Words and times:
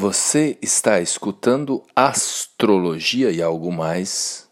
Você 0.00 0.56
está 0.62 1.00
escutando 1.00 1.82
Astrologia 1.96 3.32
e 3.32 3.42
algo 3.42 3.72
mais 3.72 4.48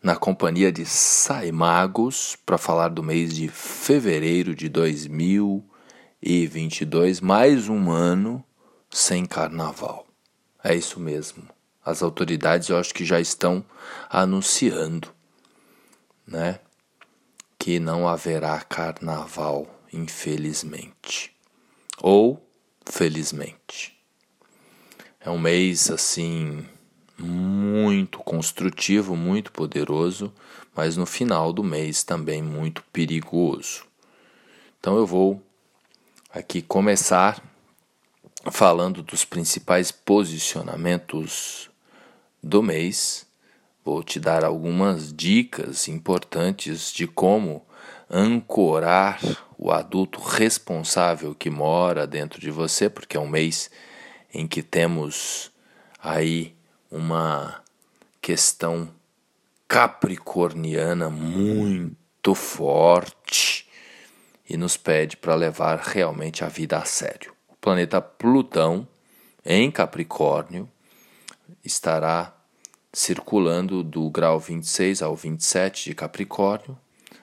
na 0.00 0.14
companhia 0.14 0.70
de 0.70 0.86
Saimagos 0.86 2.36
para 2.46 2.56
falar 2.56 2.90
do 2.90 3.02
mês 3.02 3.34
de 3.34 3.48
fevereiro 3.48 4.54
de 4.54 4.68
2022, 4.68 7.20
mais 7.20 7.68
um 7.68 7.90
ano 7.90 8.44
sem 8.88 9.26
carnaval. 9.26 10.06
É 10.62 10.76
isso 10.76 11.00
mesmo. 11.00 11.42
As 11.84 12.00
autoridades 12.00 12.68
eu 12.68 12.78
acho 12.78 12.94
que 12.94 13.04
já 13.04 13.18
estão 13.18 13.64
anunciando, 14.08 15.08
né, 16.24 16.60
que 17.58 17.80
não 17.80 18.06
haverá 18.06 18.60
carnaval, 18.60 19.66
infelizmente. 19.92 21.34
Ou 22.00 22.40
felizmente. 22.86 23.93
É 25.24 25.30
um 25.30 25.38
mês 25.38 25.90
assim 25.90 26.66
muito 27.18 28.18
construtivo, 28.18 29.16
muito 29.16 29.50
poderoso, 29.52 30.30
mas 30.76 30.98
no 30.98 31.06
final 31.06 31.50
do 31.50 31.64
mês 31.64 32.04
também 32.04 32.42
muito 32.42 32.84
perigoso. 32.92 33.86
Então 34.78 34.98
eu 34.98 35.06
vou 35.06 35.42
aqui 36.30 36.60
começar 36.60 37.42
falando 38.50 39.02
dos 39.02 39.24
principais 39.24 39.90
posicionamentos 39.90 41.70
do 42.42 42.62
mês. 42.62 43.26
Vou 43.82 44.02
te 44.02 44.20
dar 44.20 44.44
algumas 44.44 45.10
dicas 45.10 45.88
importantes 45.88 46.92
de 46.92 47.06
como 47.06 47.64
ancorar 48.10 49.20
o 49.56 49.72
adulto 49.72 50.20
responsável 50.20 51.34
que 51.34 51.48
mora 51.48 52.06
dentro 52.06 52.38
de 52.38 52.50
você, 52.50 52.90
porque 52.90 53.16
é 53.16 53.20
um 53.20 53.26
mês 53.26 53.70
em 54.34 54.48
que 54.48 54.62
temos 54.62 55.52
aí 56.02 56.54
uma 56.90 57.62
questão 58.20 58.90
capricorniana 59.68 61.08
muito 61.08 62.34
forte 62.34 63.68
e 64.48 64.56
nos 64.56 64.76
pede 64.76 65.16
para 65.16 65.34
levar 65.34 65.78
realmente 65.78 66.44
a 66.44 66.48
vida 66.48 66.78
a 66.78 66.84
sério. 66.84 67.32
O 67.48 67.56
planeta 67.56 68.00
Plutão 68.00 68.86
em 69.44 69.70
Capricórnio 69.70 70.68
estará 71.64 72.34
circulando 72.92 73.82
do 73.82 74.10
grau 74.10 74.38
26 74.38 75.00
ao 75.00 75.14
27 75.14 75.90
de 75.90 75.94
Capricórnio, 75.94 76.78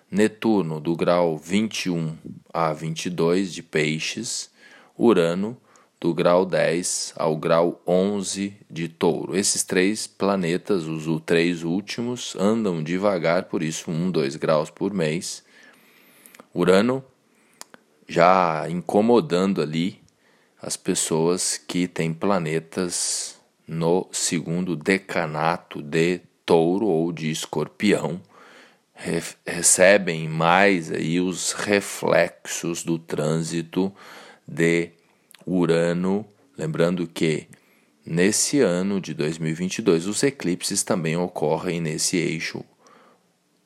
Netuno 0.10 0.80
do 0.82 0.96
grau 0.96 1.38
21 1.38 2.18
a 2.54 2.74
22 2.74 3.54
de 3.54 3.64
Peixes, 3.64 4.52
Urano 4.98 5.58
do 6.02 6.16
grau 6.16 6.48
10 6.48 7.14
ao 7.16 7.38
grau 7.38 7.80
11 7.86 8.58
de 8.68 8.90
Touro. 8.90 9.38
Esses 9.38 9.64
três 9.64 10.08
planetas, 10.08 10.88
os 10.88 11.06
três 11.24 11.64
últimos, 11.64 12.36
andam 12.36 12.82
devagar, 12.82 13.44
por 13.44 13.62
isso 13.62 13.92
1, 13.92 14.10
2 14.10 14.36
graus 14.36 14.72
por 14.72 14.92
mês. 14.92 15.44
Urano 16.56 17.04
já 18.08 18.66
incomodando 18.68 19.62
ali 19.62 20.02
as 20.60 20.76
pessoas 20.76 21.56
que 21.56 21.88
têm 21.88 22.12
planetas 22.12 23.40
no 23.68 24.08
segundo 24.12 24.76
decanato 24.76 25.84
de 25.84 26.20
Touro 26.44 26.88
ou 26.88 27.12
de 27.12 27.30
Escorpião 27.30 28.20
recebem 29.46 30.28
mais 30.28 30.92
aí 30.92 31.20
os 31.20 31.54
reflexos 31.54 32.84
do 32.84 33.00
trânsito 33.00 33.94
de 34.48 34.92
Urano, 35.46 36.26
lembrando 36.58 37.08
que 37.08 37.48
nesse 38.06 38.60
ano 38.60 39.00
de 39.00 39.14
2022 39.14 40.08
os 40.08 40.24
eclipses 40.24 40.84
também 40.84 41.18
ocorrem 41.18 41.82
nesse 41.82 42.18
eixo 42.18 42.64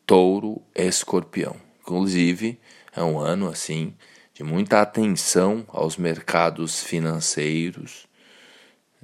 Touro-Escorpião. 0.05 1.55
Inclusive, 1.81 2.59
é 2.95 3.03
um 3.03 3.19
ano 3.19 3.47
assim 3.47 3.93
de 4.33 4.43
muita 4.43 4.81
atenção 4.81 5.65
aos 5.69 5.97
mercados 5.97 6.83
financeiros. 6.83 8.07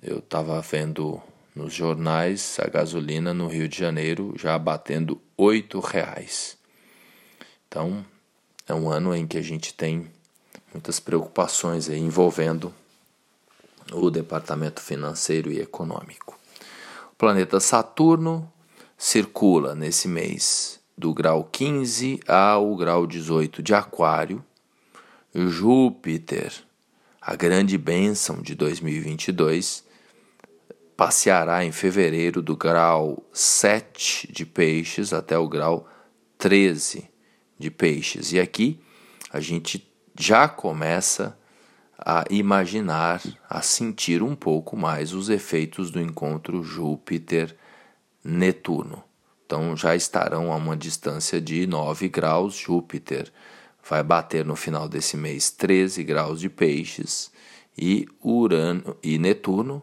Eu 0.02 0.20
estava 0.20 0.60
vendo 0.62 1.22
nos 1.56 1.74
jornais 1.74 2.58
a 2.60 2.70
gasolina 2.70 3.34
no 3.34 3.48
Rio 3.48 3.68
de 3.68 3.78
Janeiro 3.78 4.34
já 4.38 4.58
batendo 4.58 5.22
oito 5.38 5.80
reais. 5.80 6.58
Então 7.68 8.06
é 8.68 8.74
um 8.74 8.90
ano 8.90 9.16
em 9.16 9.28
que 9.28 9.38
a 9.38 9.42
gente 9.42 9.74
tem 9.74 10.10
muitas 10.74 11.00
preocupações 11.00 11.90
envolvendo 11.90 12.74
o 13.92 14.10
departamento 14.10 14.82
financeiro 14.82 15.52
e 15.52 15.60
econômico. 15.60 16.40
O 17.12 17.16
planeta 17.16 17.60
Saturno 17.60 18.52
circula 18.98 19.76
nesse 19.76 20.08
mês 20.08 20.80
do 20.98 21.14
grau 21.14 21.44
15 21.52 22.20
ao 22.28 22.76
grau 22.76 23.06
18 23.06 23.62
de 23.62 23.74
Aquário. 23.74 24.44
Júpiter, 25.34 26.54
a 27.20 27.36
grande 27.36 27.78
bênção 27.78 28.42
de 28.42 28.56
2022, 28.56 29.84
passeará 30.96 31.66
em 31.66 31.72
fevereiro 31.72 32.42
do 32.42 32.56
grau 32.56 33.24
7 33.34 34.32
de 34.32 34.46
Peixes 34.46 35.14
até 35.14 35.38
o 35.38 35.48
grau 35.48 35.90
13 36.38 37.10
de 37.58 37.72
Peixes. 37.72 38.32
E 38.34 38.40
aqui 38.40 38.80
a 39.32 39.40
gente 39.40 39.91
já 40.18 40.48
começa 40.48 41.38
a 41.98 42.24
imaginar, 42.30 43.22
a 43.50 43.62
sentir 43.62 44.24
um 44.24 44.36
pouco 44.36 44.76
mais 44.76 45.14
os 45.14 45.30
efeitos 45.30 45.90
do 45.92 46.02
encontro 46.02 46.64
Júpiter-Netuno. 46.64 49.04
Então 49.46 49.78
já 49.78 49.96
estarão 49.96 50.52
a 50.52 50.56
uma 50.56 50.76
distância 50.76 51.40
de 51.40 51.68
9 51.68 52.10
graus. 52.10 52.56
Júpiter 52.56 53.32
vai 53.88 54.02
bater 54.02 54.44
no 54.46 54.56
final 54.56 54.90
desse 54.90 55.16
mês 55.16 55.52
13 55.52 56.04
graus 56.04 56.40
de 56.40 56.50
peixes 56.50 57.32
e 57.78 58.08
Urano 58.24 58.98
e 59.04 59.18
Netuno 59.18 59.82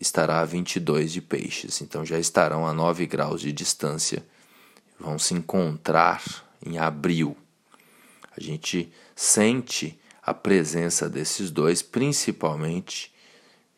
estará 0.00 0.40
a 0.40 0.44
22 0.44 1.12
de 1.12 1.20
peixes. 1.20 1.80
Então 1.80 2.04
já 2.04 2.18
estarão 2.18 2.66
a 2.66 2.72
9 2.72 3.06
graus 3.06 3.40
de 3.40 3.52
distância. 3.52 4.24
Vão 4.98 5.18
se 5.18 5.34
encontrar 5.34 6.22
em 6.64 6.78
abril. 6.78 7.36
A 8.36 8.40
gente 8.40 8.92
sente 9.14 9.98
a 10.22 10.32
presença 10.32 11.08
desses 11.08 11.50
dois, 11.50 11.82
principalmente 11.82 13.12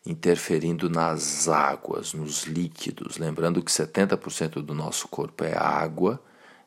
interferindo 0.05 0.89
nas 0.89 1.49
águas, 1.49 2.13
nos 2.13 2.43
líquidos. 2.43 3.17
Lembrando 3.17 3.61
que 3.61 3.69
70% 3.69 4.61
do 4.61 4.73
nosso 4.73 5.07
corpo 5.09 5.43
é 5.43 5.57
água, 5.57 6.21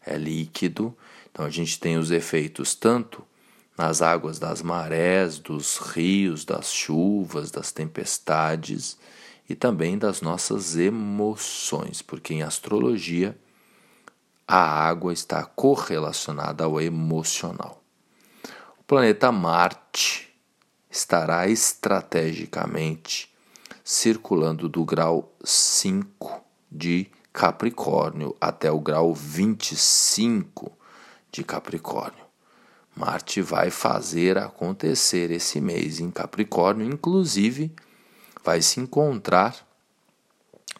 é 0.04 0.16
líquido. 0.18 0.94
Então 1.30 1.46
a 1.46 1.50
gente 1.50 1.80
tem 1.80 1.96
os 1.96 2.10
efeitos 2.10 2.74
tanto 2.74 3.24
nas 3.78 4.02
águas 4.02 4.38
das 4.38 4.60
marés, 4.60 5.38
dos 5.38 5.78
rios, 5.78 6.44
das 6.44 6.70
chuvas, 6.70 7.50
das 7.50 7.72
tempestades 7.72 8.98
e 9.48 9.54
também 9.54 9.96
das 9.96 10.20
nossas 10.20 10.76
emoções, 10.76 12.02
porque 12.02 12.34
em 12.34 12.42
astrologia 12.42 13.36
a 14.46 14.60
água 14.60 15.14
está 15.14 15.44
correlacionada 15.44 16.64
ao 16.64 16.78
emocional 16.78 17.79
planeta 18.90 19.30
Marte 19.30 20.28
estará 20.90 21.46
estrategicamente 21.46 23.32
circulando 23.84 24.68
do 24.68 24.84
grau 24.84 25.32
5 25.44 26.42
de 26.68 27.08
Capricórnio 27.32 28.34
até 28.40 28.68
o 28.68 28.80
grau 28.80 29.14
25 29.14 30.76
de 31.30 31.44
Capricórnio. 31.44 32.24
Marte 32.96 33.40
vai 33.40 33.70
fazer 33.70 34.36
acontecer 34.36 35.30
esse 35.30 35.60
mês 35.60 36.00
em 36.00 36.10
Capricórnio, 36.10 36.84
inclusive 36.84 37.72
vai 38.42 38.60
se 38.60 38.80
encontrar 38.80 39.54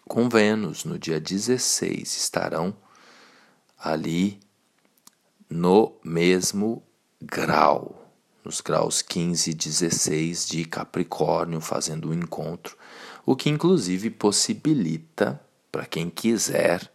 com 0.09 0.29
Vênus 0.29 0.85
no 0.85 0.99
dia 0.99 1.21
16. 1.21 2.17
Estarão 2.17 2.77
ali 3.79 4.41
no 5.49 5.95
mesmo 6.03 6.83
grau 7.23 8.00
nos 8.51 8.61
graus 8.61 9.01
15 9.01 9.53
e 9.53 9.55
16 9.55 10.49
de 10.49 10.65
Capricórnio, 10.65 11.61
fazendo 11.61 12.11
um 12.11 12.15
encontro, 12.15 12.77
o 13.25 13.37
que 13.37 13.49
inclusive 13.49 14.11
possibilita, 14.11 15.41
para 15.71 15.87
quem 15.87 16.11
quiser, 16.11 16.93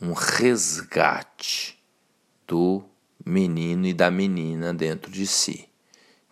um 0.00 0.14
resgate 0.14 1.78
do 2.46 2.82
menino 3.22 3.86
e 3.86 3.92
da 3.92 4.10
menina 4.10 4.72
dentro 4.72 5.12
de 5.12 5.26
si, 5.26 5.68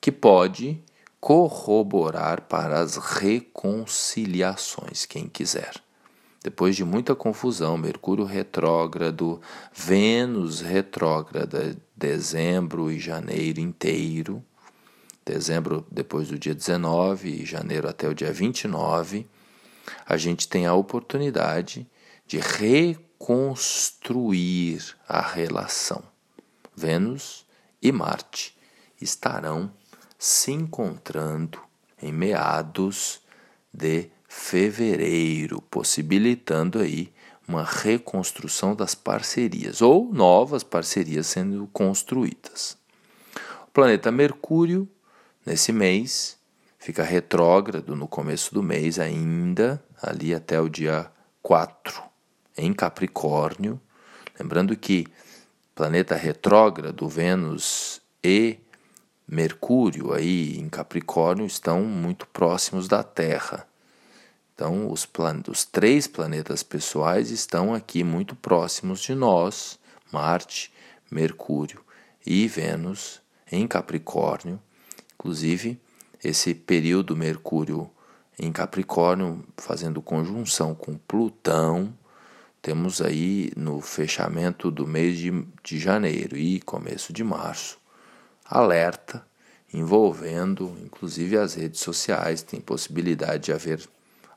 que 0.00 0.10
pode 0.10 0.82
corroborar 1.20 2.40
para 2.48 2.80
as 2.80 2.96
reconciliações, 2.96 5.04
quem 5.04 5.28
quiser. 5.28 5.83
Depois 6.44 6.76
de 6.76 6.85
muita 6.85 7.14
confusão, 7.14 7.79
Mercúrio 7.79 8.26
retrógrado, 8.26 9.41
Vênus 9.73 10.61
retrógrada, 10.61 11.75
dezembro 11.96 12.93
e 12.93 13.00
janeiro 13.00 13.61
inteiro, 13.61 14.44
dezembro 15.25 15.87
depois 15.91 16.29
do 16.29 16.38
dia 16.38 16.55
19 16.55 17.31
e 17.31 17.46
janeiro 17.46 17.88
até 17.88 18.06
o 18.06 18.14
dia 18.14 18.31
29, 18.31 19.26
a 20.05 20.19
gente 20.19 20.46
tem 20.46 20.67
a 20.67 20.75
oportunidade 20.75 21.87
de 22.26 22.38
reconstruir 22.38 23.64
a 25.08 25.23
relação. 25.23 26.05
Vênus 26.76 27.46
e 27.81 27.91
Marte 27.91 28.55
estarão 29.00 29.73
se 30.19 30.52
encontrando 30.52 31.58
em 32.02 32.12
meados 32.12 33.23
de 33.73 34.12
fevereiro, 34.36 35.62
possibilitando 35.70 36.81
aí 36.81 37.10
uma 37.46 37.62
reconstrução 37.62 38.75
das 38.75 38.94
parcerias 38.94 39.81
ou 39.81 40.12
novas 40.12 40.64
parcerias 40.64 41.28
sendo 41.28 41.69
construídas. 41.72 42.76
O 43.69 43.70
planeta 43.70 44.10
Mercúrio, 44.10 44.88
nesse 45.46 45.72
mês, 45.72 46.36
fica 46.78 47.04
retrógrado 47.04 47.94
no 47.94 48.08
começo 48.08 48.52
do 48.52 48.62
mês 48.62 48.98
ainda, 48.98 49.82
ali 50.02 50.34
até 50.34 50.60
o 50.60 50.69
dia 50.69 51.10
4, 51.40 52.02
em 52.58 52.72
Capricórnio. 52.75 53.81
Lembrando 54.38 54.76
que 54.76 55.06
planeta 55.76 56.16
retrógrado, 56.16 57.08
Vênus 57.08 58.02
e 58.22 58.58
Mercúrio 59.28 60.12
aí 60.12 60.58
em 60.58 60.69
Capricórnio 60.69 61.46
estão 61.46 61.84
muito 61.84 62.26
próximos 62.26 62.88
da 62.88 63.02
Terra. 63.02 63.66
Então, 64.54 64.90
os, 64.90 65.08
os 65.48 65.64
três 65.64 66.06
planetas 66.06 66.62
pessoais 66.62 67.30
estão 67.30 67.74
aqui 67.74 68.04
muito 68.04 68.36
próximos 68.36 69.00
de 69.00 69.14
nós: 69.14 69.78
Marte, 70.12 70.72
Mercúrio 71.10 71.80
e 72.24 72.46
Vênus 72.46 73.20
em 73.50 73.66
Capricórnio. 73.66 74.60
Inclusive, 75.14 75.80
esse 76.22 76.54
período 76.54 77.16
Mercúrio 77.16 77.90
em 78.38 78.52
Capricórnio 78.52 79.44
fazendo 79.56 80.00
conjunção 80.00 80.74
com 80.74 80.96
Plutão, 80.96 81.92
temos 82.62 83.02
aí 83.02 83.52
no 83.56 83.80
fechamento 83.80 84.70
do 84.70 84.86
mês 84.86 85.18
de, 85.18 85.30
de 85.62 85.78
janeiro 85.78 86.36
e 86.36 86.60
começo 86.60 87.12
de 87.12 87.22
março, 87.22 87.78
alerta 88.44 89.24
envolvendo 89.74 90.76
inclusive 90.84 91.36
as 91.36 91.54
redes 91.54 91.80
sociais, 91.80 92.42
tem 92.42 92.60
possibilidade 92.60 93.46
de 93.46 93.52
haver 93.52 93.80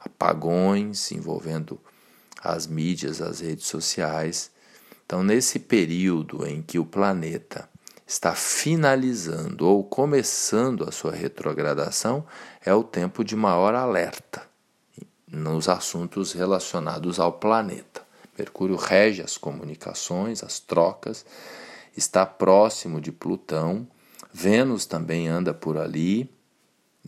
apagões 0.08 1.12
envolvendo 1.12 1.80
as 2.42 2.66
mídias, 2.66 3.22
as 3.22 3.40
redes 3.40 3.68
sociais. 3.68 4.50
Então, 5.06 5.24
nesse 5.24 5.60
período 5.60 6.46
em 6.46 6.62
que 6.62 6.80
o 6.80 6.86
planeta 6.86 7.70
está 8.06 8.34
finalizando 8.34 9.68
ou 9.68 9.84
começando 9.84 10.88
a 10.88 10.92
sua 10.92 11.12
retrogradação, 11.12 12.26
é 12.66 12.74
o 12.74 12.84
tempo 12.84 13.24
de 13.24 13.36
maior 13.36 13.76
alerta 13.76 14.48
nos 15.30 15.68
assuntos 15.68 16.32
relacionados 16.32 17.20
ao 17.20 17.34
planeta. 17.34 18.02
Mercúrio 18.38 18.76
rege 18.76 19.22
as 19.22 19.38
comunicações, 19.38 20.44
as 20.44 20.60
trocas, 20.60 21.26
está 21.96 22.26
próximo 22.26 23.02
de 23.02 23.12
Plutão, 23.12 23.88
Vênus 24.32 24.86
também 24.86 25.28
anda 25.28 25.54
por 25.54 25.78
ali, 25.78 26.30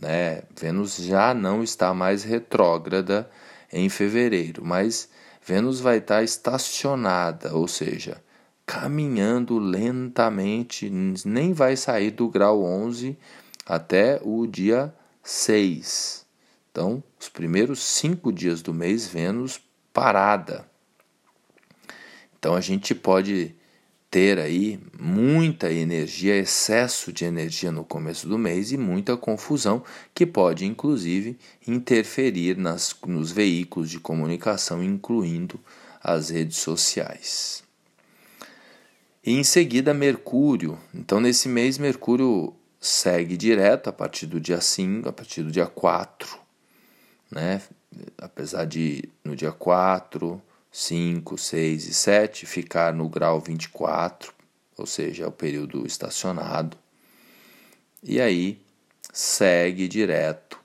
né? 0.00 0.42
Vênus 0.58 0.96
já 0.96 1.34
não 1.34 1.62
está 1.62 1.92
mais 1.92 2.24
retrógrada 2.24 3.30
em 3.72 3.88
fevereiro, 3.88 4.64
mas 4.64 5.08
Vênus 5.44 5.80
vai 5.80 5.98
estar 5.98 6.22
estacionada, 6.22 7.54
ou 7.54 7.68
seja, 7.68 8.22
caminhando 8.66 9.58
lentamente, 9.58 10.90
nem 11.24 11.52
vai 11.52 11.76
sair 11.76 12.10
do 12.10 12.28
grau 12.28 12.62
11 12.62 13.18
até 13.66 14.20
o 14.22 14.46
dia 14.46 14.94
6. 15.22 16.26
Então, 16.70 17.02
os 17.18 17.28
primeiros 17.28 17.82
cinco 17.82 18.32
dias 18.32 18.62
do 18.62 18.72
mês, 18.72 19.06
Vênus 19.06 19.60
parada. 19.92 20.64
Então, 22.38 22.54
a 22.54 22.60
gente 22.60 22.94
pode 22.94 23.54
ter 24.10 24.40
aí 24.40 24.80
muita 24.98 25.72
energia, 25.72 26.36
excesso 26.36 27.12
de 27.12 27.24
energia 27.24 27.70
no 27.70 27.84
começo 27.84 28.28
do 28.28 28.36
mês 28.36 28.72
e 28.72 28.76
muita 28.76 29.16
confusão 29.16 29.84
que 30.12 30.26
pode 30.26 30.66
inclusive 30.66 31.38
interferir 31.66 32.56
nas, 32.56 32.94
nos 33.06 33.30
veículos 33.30 33.88
de 33.88 34.00
comunicação, 34.00 34.82
incluindo 34.82 35.60
as 36.02 36.30
redes 36.30 36.56
sociais. 36.56 37.62
E 39.24 39.32
em 39.32 39.44
seguida, 39.44 39.94
Mercúrio. 39.94 40.78
Então, 40.94 41.20
nesse 41.20 41.48
mês, 41.48 41.78
Mercúrio 41.78 42.54
segue 42.80 43.36
direto 43.36 43.88
a 43.88 43.92
partir 43.92 44.26
do 44.26 44.40
dia 44.40 44.60
5, 44.60 45.08
a 45.08 45.12
partir 45.12 45.42
do 45.42 45.52
dia 45.52 45.66
4, 45.66 46.38
né? 47.30 47.62
Apesar 48.18 48.64
de 48.64 49.04
no 49.22 49.36
dia 49.36 49.52
4 49.52 50.40
5, 50.70 51.36
6 51.36 51.86
e 51.86 51.94
7 51.94 52.46
ficar 52.46 52.94
no 52.94 53.08
grau 53.08 53.40
24, 53.40 54.32
ou 54.76 54.86
seja, 54.86 55.24
é 55.24 55.26
o 55.26 55.32
período 55.32 55.86
estacionado. 55.86 56.76
E 58.02 58.20
aí 58.20 58.60
segue 59.12 59.88
direto, 59.88 60.58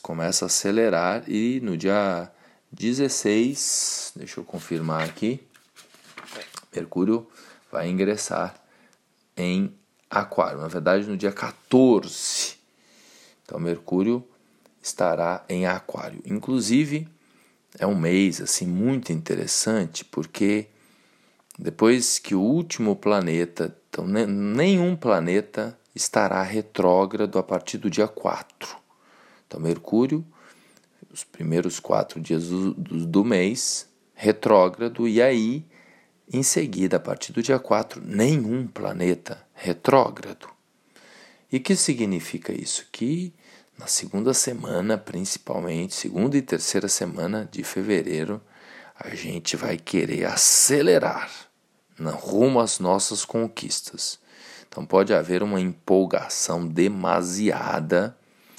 começa 0.00 0.44
a 0.44 0.46
acelerar 0.46 1.24
e 1.28 1.60
no 1.60 1.76
dia 1.76 2.30
16, 2.72 4.12
deixa 4.16 4.40
eu 4.40 4.44
confirmar 4.44 5.02
aqui, 5.02 5.40
Mercúrio 6.74 7.28
vai 7.70 7.88
ingressar 7.88 8.54
em 9.36 9.74
Aquário, 10.08 10.60
na 10.60 10.68
verdade 10.68 11.06
no 11.06 11.16
dia 11.16 11.32
14. 11.32 12.56
Então 13.44 13.58
Mercúrio 13.58 14.26
estará 14.80 15.44
em 15.48 15.66
Aquário. 15.66 16.22
Inclusive, 16.24 17.08
é 17.78 17.86
um 17.86 17.94
mês 17.94 18.40
assim 18.40 18.66
muito 18.66 19.12
interessante 19.12 20.04
porque 20.04 20.68
depois 21.58 22.18
que 22.18 22.34
o 22.34 22.40
último 22.40 22.96
planeta, 22.96 23.76
então 23.88 24.06
nenhum 24.06 24.96
planeta 24.96 25.78
estará 25.94 26.42
retrógrado 26.42 27.38
a 27.38 27.42
partir 27.42 27.78
do 27.78 27.88
dia 27.88 28.08
4. 28.08 28.76
Então 29.46 29.60
Mercúrio, 29.60 30.24
os 31.12 31.22
primeiros 31.22 31.78
quatro 31.78 32.20
dias 32.20 32.48
do, 32.48 32.74
do, 32.74 33.06
do 33.06 33.24
mês, 33.24 33.88
retrógrado, 34.14 35.06
e 35.06 35.22
aí, 35.22 35.64
em 36.32 36.42
seguida, 36.42 36.96
a 36.96 37.00
partir 37.00 37.32
do 37.32 37.42
dia 37.42 37.58
4, 37.58 38.02
nenhum 38.04 38.66
planeta 38.66 39.40
retrógrado. 39.52 40.48
E 41.52 41.60
que 41.60 41.76
significa 41.76 42.52
isso? 42.52 42.88
Que 42.90 43.32
na 43.78 43.86
segunda 43.86 44.32
semana, 44.32 44.96
principalmente, 44.96 45.94
segunda 45.94 46.36
e 46.36 46.42
terceira 46.42 46.88
semana 46.88 47.48
de 47.50 47.64
fevereiro, 47.64 48.40
a 48.94 49.14
gente 49.14 49.56
vai 49.56 49.76
querer 49.76 50.26
acelerar 50.26 51.30
na 51.98 52.12
rumo 52.12 52.60
às 52.60 52.78
nossas 52.78 53.24
conquistas. 53.24 54.18
Então 54.68 54.86
pode 54.86 55.12
haver 55.12 55.42
uma 55.42 55.60
empolgação 55.60 56.66
demasiada, 56.66 58.16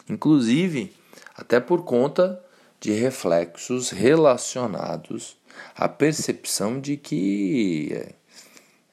inclusive 0.09 0.93
até 1.35 1.59
por 1.59 1.83
conta 1.83 2.41
de 2.79 2.91
reflexos 2.91 3.89
relacionados 3.89 5.37
à 5.75 5.87
percepção 5.87 6.79
de 6.79 6.97
que 6.97 8.05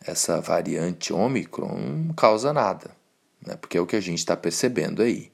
essa 0.01 0.41
variante 0.41 1.13
Ômicron 1.13 1.77
não 2.07 2.15
causa 2.15 2.53
nada, 2.53 2.91
né? 3.45 3.57
porque 3.57 3.77
é 3.77 3.81
o 3.81 3.87
que 3.87 3.97
a 3.97 4.01
gente 4.01 4.19
está 4.19 4.37
percebendo 4.37 5.03
aí. 5.03 5.32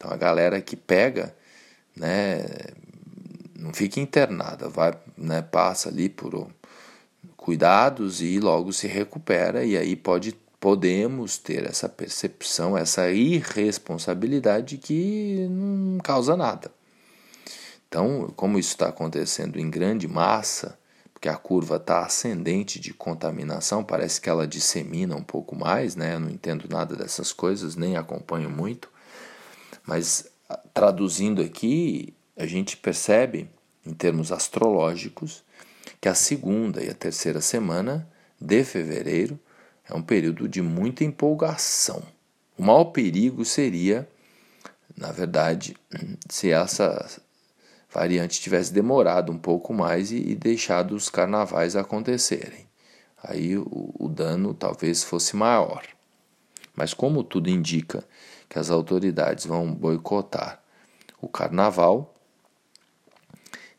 Então 0.00 0.10
a 0.10 0.16
galera 0.16 0.62
que 0.62 0.76
pega, 0.76 1.36
né, 1.94 2.42
não 3.54 3.70
fica 3.74 4.00
internada, 4.00 4.66
vai, 4.66 4.94
né, 5.14 5.42
passa 5.42 5.90
ali 5.90 6.08
por 6.08 6.50
cuidados 7.36 8.22
e 8.22 8.40
logo 8.40 8.72
se 8.72 8.86
recupera 8.86 9.62
e 9.62 9.76
aí 9.76 9.94
pode 9.94 10.32
podemos 10.58 11.36
ter 11.36 11.66
essa 11.66 11.86
percepção, 11.86 12.76
essa 12.76 13.10
irresponsabilidade 13.10 14.78
que 14.78 15.46
não 15.50 15.98
causa 15.98 16.34
nada. 16.36 16.70
Então, 17.88 18.32
como 18.36 18.58
isso 18.58 18.70
está 18.70 18.88
acontecendo 18.88 19.58
em 19.58 19.70
grande 19.70 20.06
massa, 20.08 20.78
porque 21.12 21.28
a 21.28 21.36
curva 21.36 21.76
está 21.76 22.04
ascendente 22.04 22.78
de 22.78 22.94
contaminação, 22.94 23.84
parece 23.84 24.20
que 24.20 24.30
ela 24.30 24.46
dissemina 24.46 25.16
um 25.16 25.22
pouco 25.22 25.56
mais, 25.56 25.96
né? 25.96 26.14
Eu 26.14 26.20
não 26.20 26.30
entendo 26.30 26.66
nada 26.70 26.94
dessas 26.94 27.32
coisas, 27.32 27.74
nem 27.76 27.96
acompanho 27.96 28.50
muito. 28.50 28.90
Mas 29.86 30.30
traduzindo 30.72 31.42
aqui, 31.42 32.14
a 32.36 32.46
gente 32.46 32.76
percebe, 32.76 33.48
em 33.84 33.92
termos 33.92 34.32
astrológicos, 34.32 35.42
que 36.00 36.08
a 36.08 36.14
segunda 36.14 36.82
e 36.82 36.88
a 36.88 36.94
terceira 36.94 37.40
semana 37.40 38.08
de 38.40 38.64
fevereiro 38.64 39.38
é 39.88 39.94
um 39.94 40.02
período 40.02 40.48
de 40.48 40.62
muita 40.62 41.04
empolgação. 41.04 42.02
O 42.56 42.62
maior 42.62 42.84
perigo 42.84 43.44
seria, 43.44 44.08
na 44.96 45.12
verdade, 45.12 45.76
se 46.28 46.50
essa 46.50 47.10
variante 47.92 48.40
tivesse 48.40 48.72
demorado 48.72 49.32
um 49.32 49.38
pouco 49.38 49.74
mais 49.74 50.12
e, 50.12 50.16
e 50.16 50.34
deixado 50.34 50.94
os 50.94 51.08
carnavais 51.08 51.74
acontecerem. 51.74 52.66
Aí 53.22 53.58
o, 53.58 53.94
o 53.98 54.08
dano 54.08 54.54
talvez 54.54 55.02
fosse 55.02 55.36
maior. 55.36 55.82
Mas 56.74 56.94
como 56.94 57.22
tudo 57.22 57.50
indica 57.50 58.04
que 58.50 58.58
as 58.58 58.68
autoridades 58.68 59.46
vão 59.46 59.72
boicotar 59.72 60.60
o 61.22 61.28
carnaval. 61.28 62.12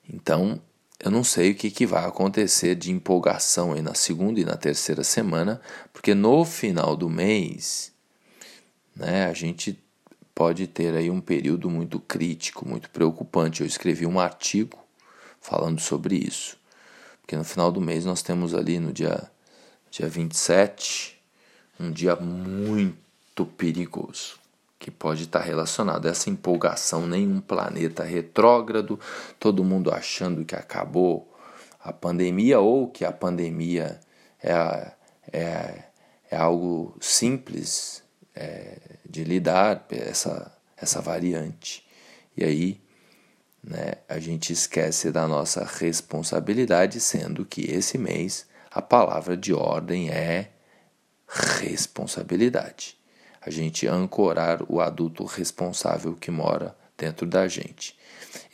Então, 0.10 0.62
eu 0.98 1.12
não 1.12 1.26
sei 1.26 1.52
o 1.52 1.56
que, 1.56 1.70
que 1.70 1.86
vai 1.86 2.06
acontecer 2.06 2.76
de 2.76 2.90
empolgação 2.90 3.74
aí 3.74 3.82
na 3.82 3.94
segunda 3.94 4.40
e 4.40 4.46
na 4.46 4.56
terceira 4.56 5.04
semana, 5.04 5.60
porque 5.92 6.16
no 6.16 6.46
final 6.46 6.96
do 6.96 7.10
mês, 7.10 7.92
né, 8.96 9.26
a 9.26 9.34
gente 9.34 9.78
pode 10.34 10.68
ter 10.68 10.96
aí 10.96 11.12
um 11.12 11.20
período 11.20 11.70
muito 11.70 12.00
crítico, 12.00 12.68
muito 12.68 12.90
preocupante. 12.90 13.60
Eu 13.60 13.68
escrevi 13.68 14.06
um 14.06 14.22
artigo 14.22 14.80
falando 15.42 15.82
sobre 15.82 16.16
isso. 16.16 16.58
Porque 17.22 17.36
no 17.36 17.44
final 17.44 17.74
do 17.74 17.82
mês 17.82 18.06
nós 18.06 18.22
temos 18.22 18.56
ali 18.56 18.80
no 18.80 18.94
dia, 18.94 19.30
dia 19.90 20.08
27 20.08 21.20
um 21.80 21.92
dia 21.92 22.16
muito 22.16 23.46
perigoso 23.46 24.41
que 24.82 24.90
pode 24.90 25.24
estar 25.26 25.42
relacionado 25.42 26.08
a 26.08 26.10
essa 26.10 26.28
empolgação, 26.28 27.06
nenhum 27.06 27.40
planeta 27.40 28.04
retrógrado, 28.04 29.00
todo 29.40 29.64
mundo 29.64 29.92
achando 29.92 30.44
que 30.44 30.56
acabou 30.56 31.32
a 31.80 31.94
pandemia 31.94 32.60
ou 32.60 32.90
que 32.90 33.06
a 33.06 33.12
pandemia 33.12 34.00
é, 34.42 34.92
é, 35.32 35.84
é 36.32 36.36
algo 36.36 36.98
simples 37.00 38.04
é, 38.34 38.80
de 39.08 39.24
lidar, 39.24 39.86
essa, 39.92 40.52
essa 40.76 41.00
variante. 41.00 41.88
E 42.36 42.44
aí 42.44 42.82
né, 43.64 43.94
a 44.10 44.18
gente 44.18 44.52
esquece 44.52 45.12
da 45.12 45.28
nossa 45.28 45.64
responsabilidade, 45.64 47.00
sendo 47.00 47.46
que 47.46 47.70
esse 47.72 48.00
mês 48.00 48.48
a 48.72 48.82
palavra 48.82 49.38
de 49.38 49.54
ordem 49.54 50.10
é 50.10 50.50
responsabilidade 51.28 53.01
a 53.42 53.50
gente 53.50 53.88
ancorar 53.88 54.62
o 54.70 54.80
adulto 54.80 55.26
responsável 55.26 56.14
que 56.16 56.30
mora 56.30 56.76
dentro 56.98 57.26
da 57.26 57.48
gente. 57.48 57.98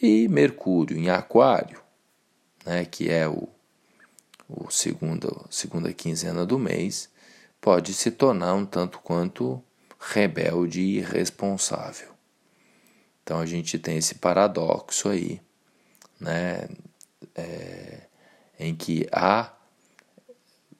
E 0.01 0.27
Mercúrio 0.29 0.97
em 0.97 1.09
Aquário, 1.09 1.81
né, 2.65 2.85
que 2.85 3.09
é 3.09 3.27
o, 3.27 3.49
o 4.47 4.71
segundo, 4.71 5.45
segunda 5.49 5.91
quinzena 5.93 6.45
do 6.45 6.57
mês, 6.57 7.09
pode 7.59 7.93
se 7.93 8.09
tornar 8.11 8.53
um 8.53 8.65
tanto 8.65 8.99
quanto 8.99 9.61
rebelde 9.99 10.79
e 10.79 10.97
irresponsável. 10.99 12.09
Então 13.23 13.39
a 13.39 13.45
gente 13.45 13.77
tem 13.77 13.97
esse 13.97 14.15
paradoxo 14.15 15.09
aí, 15.09 15.41
né, 16.17 16.69
é, 17.35 18.03
em 18.57 18.73
que 18.73 19.05
há 19.11 19.51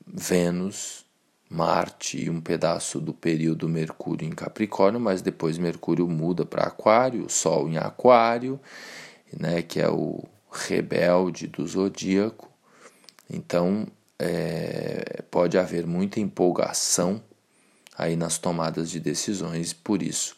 Vênus 0.05 1.06
Marte 1.49 2.23
e 2.25 2.29
um 2.29 2.41
pedaço 2.41 2.99
do 2.99 3.13
período 3.13 3.69
Mercúrio 3.69 4.27
em 4.27 4.31
Capricórnio, 4.31 4.99
mas 4.99 5.21
depois 5.21 5.57
Mercúrio 5.57 6.07
muda 6.07 6.45
para 6.45 6.63
Aquário, 6.63 7.29
Sol 7.29 7.69
em 7.69 7.77
Aquário, 7.77 8.59
né, 9.37 9.61
que 9.61 9.79
é 9.79 9.89
o 9.89 10.23
rebelde 10.51 11.47
do 11.47 11.65
zodíaco. 11.65 12.51
Então 13.29 13.87
é, 14.19 15.23
pode 15.29 15.57
haver 15.57 15.85
muita 15.85 16.19
empolgação 16.19 17.21
aí 17.97 18.15
nas 18.15 18.37
tomadas 18.37 18.89
de 18.89 18.99
decisões, 18.99 19.73
por 19.73 20.03
isso 20.03 20.35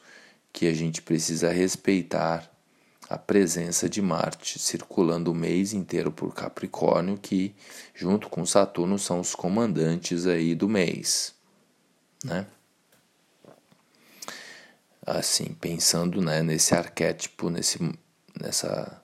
que 0.53 0.67
a 0.67 0.73
gente 0.73 1.01
precisa 1.01 1.51
respeitar 1.51 2.49
a 3.09 3.17
presença 3.17 3.89
de 3.89 4.03
Marte 4.03 4.59
circulando 4.59 5.31
o 5.31 5.35
mês 5.35 5.73
inteiro 5.73 6.11
por 6.11 6.31
Capricórnio, 6.35 7.17
que 7.17 7.55
junto 7.95 8.29
com 8.29 8.45
Saturno 8.45 8.99
são 8.99 9.19
os 9.19 9.33
comandantes 9.33 10.27
aí 10.27 10.53
do 10.53 10.69
mês, 10.69 11.33
né? 12.23 12.45
Assim, 15.03 15.55
pensando 15.59 16.21
né, 16.21 16.43
nesse 16.43 16.75
arquétipo, 16.75 17.49
nesse, 17.49 17.79
nessa, 18.39 19.01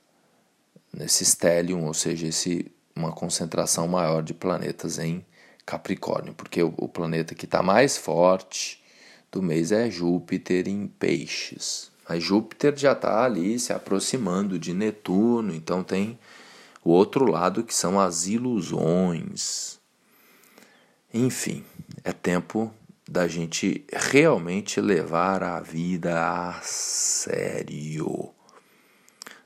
nesse 0.93 1.25
stellium, 1.25 1.85
ou 1.85 1.93
seja, 1.95 2.27
esse, 2.27 2.71
uma 2.95 3.11
concentração 3.11 3.87
maior 3.87 4.21
de 4.21 4.35
planetas 4.35 4.99
em 4.99 5.25
Capricórnio, 5.65 6.35
porque 6.35 6.61
o, 6.61 6.71
o 6.77 6.87
planeta 6.87 7.33
que 7.33 7.45
está 7.45 7.63
mais 7.63 7.97
forte 7.97 8.83
do 9.31 9.41
mês 9.41 9.71
é 9.71 9.89
Júpiter 9.89 10.67
em 10.67 10.85
Peixes, 10.85 11.91
mas 12.07 12.23
Júpiter 12.23 12.77
já 12.77 12.91
está 12.91 13.23
ali 13.23 13.57
se 13.59 13.73
aproximando 13.73 14.59
de 14.59 14.73
Netuno, 14.73 15.53
então 15.53 15.83
tem 15.83 16.19
o 16.83 16.91
outro 16.91 17.25
lado 17.25 17.63
que 17.63 17.73
são 17.73 17.99
as 17.99 18.27
ilusões. 18.27 19.79
Enfim, 21.11 21.63
é 22.03 22.13
tempo 22.13 22.71
da 23.09 23.27
gente 23.27 23.83
realmente 23.91 24.79
levar 24.79 25.41
a 25.41 25.59
vida 25.59 26.13
a 26.19 26.59
sério. 26.61 28.29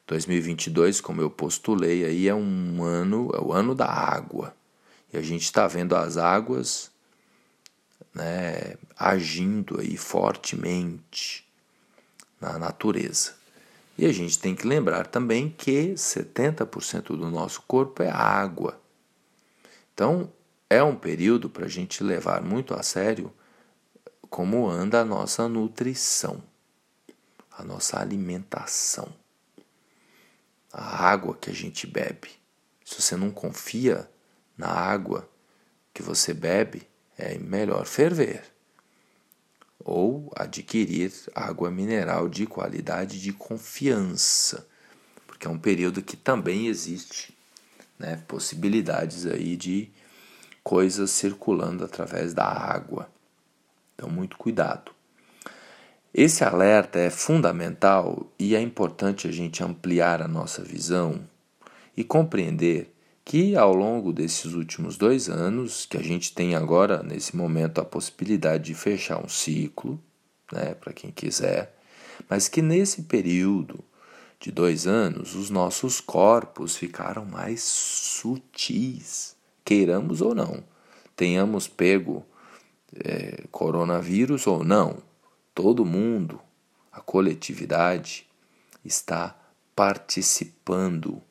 2022, 0.06 1.00
como 1.00 1.22
eu 1.22 1.30
postulei 1.30 2.04
aí, 2.04 2.28
é 2.28 2.36
um 2.36 2.84
ano, 2.84 3.30
é 3.34 3.40
o 3.40 3.54
ano 3.54 3.74
da 3.74 3.86
água. 3.86 4.54
E 5.14 5.18
a 5.18 5.22
gente 5.22 5.44
está 5.44 5.68
vendo 5.68 5.96
as 5.96 6.18
águas 6.18 6.92
né, 8.14 8.76
agindo 8.98 9.80
aí 9.80 9.96
fortemente 9.96 11.49
na 12.40 12.58
natureza. 12.58 13.34
E 13.98 14.06
a 14.06 14.14
gente 14.14 14.40
tem 14.40 14.56
que 14.56 14.66
lembrar 14.66 15.08
também 15.08 15.50
que 15.50 15.94
70% 15.94 17.18
do 17.18 17.30
nosso 17.30 17.62
corpo 17.64 18.02
é 18.02 18.10
água. 18.10 18.80
Então, 19.94 20.32
é 20.70 20.82
um 20.82 20.96
período 20.96 21.50
para 21.50 21.66
a 21.66 21.70
gente 21.70 22.04
levar 22.04 22.42
muito 22.42 22.74
a 22.74 22.82
sério 22.82 23.34
como 24.30 24.70
anda 24.70 25.02
a 25.02 25.06
nossa 25.06 25.50
nutrição, 25.50 26.42
a 27.52 27.64
nossa 27.64 28.00
alimentação, 28.00 29.12
a 30.72 31.06
água 31.08 31.36
que 31.36 31.50
a 31.50 31.54
gente 31.54 31.86
bebe. 31.86 32.30
Se 32.86 33.02
você 33.02 33.18
não 33.18 33.32
confia 33.32 34.10
na 34.58 34.70
água 34.70 35.28
que 35.94 36.02
você 36.02 36.34
bebe, 36.34 36.88
é 37.18 37.38
melhor 37.38 37.86
ferver 37.86 38.44
ou 39.84 40.32
adquirir 40.36 41.12
água 41.34 41.72
mineral 41.72 42.28
de 42.28 42.46
qualidade 42.46 43.22
de 43.22 43.32
confiança, 43.34 44.68
porque 45.26 45.48
é 45.48 45.50
um 45.50 45.58
período 45.58 46.02
que 46.02 46.18
também 46.18 46.68
existe 46.68 47.36
né, 47.98 48.22
possibilidades 48.28 49.26
aí 49.26 49.56
de 49.56 49.90
coisas 50.64 51.12
circulando 51.12 51.84
através 51.84 52.34
da 52.34 52.46
água. 52.46 53.10
Então, 53.96 54.10
muito 54.10 54.38
cuidado. 54.38 54.92
Esse 56.14 56.44
alerta 56.44 56.98
é 57.00 57.10
fundamental 57.10 58.32
e 58.38 58.56
é 58.56 58.62
importante 58.62 59.28
a 59.28 59.32
gente 59.32 59.64
ampliar 59.64 60.22
a 60.22 60.28
nossa 60.28 60.64
visão 60.64 61.22
e 61.96 62.04
compreender 62.04 62.94
que 63.30 63.56
ao 63.56 63.76
longo 63.76 64.12
desses 64.12 64.56
últimos 64.56 64.98
dois 64.98 65.30
anos, 65.30 65.86
que 65.86 65.96
a 65.96 66.02
gente 66.02 66.34
tem 66.34 66.56
agora, 66.56 67.04
nesse 67.04 67.36
momento, 67.36 67.80
a 67.80 67.86
possibilidade 67.86 68.64
de 68.64 68.74
fechar 68.74 69.24
um 69.24 69.30
ciclo, 69.30 70.02
né, 70.52 70.74
para 70.74 70.92
quem 70.94 71.12
quiser, 71.12 71.78
mas 72.28 72.48
que 72.48 72.60
nesse 72.60 73.04
período 73.04 73.86
de 74.40 74.52
dois 74.52 74.88
anos, 74.88 75.36
os 75.36 75.52
nossos 75.52 76.02
corpos 76.02 76.76
ficaram 76.76 77.24
mais 77.24 77.62
sutis, 77.62 79.36
queiramos 79.64 80.22
ou 80.22 80.34
não, 80.34 80.64
tenhamos 81.16 81.68
pego 81.68 82.26
é, 82.96 83.44
coronavírus 83.52 84.48
ou 84.48 84.64
não, 84.64 85.04
todo 85.54 85.86
mundo, 85.86 86.42
a 86.92 87.00
coletividade, 87.00 88.26
está 88.84 89.40
participando 89.76 91.22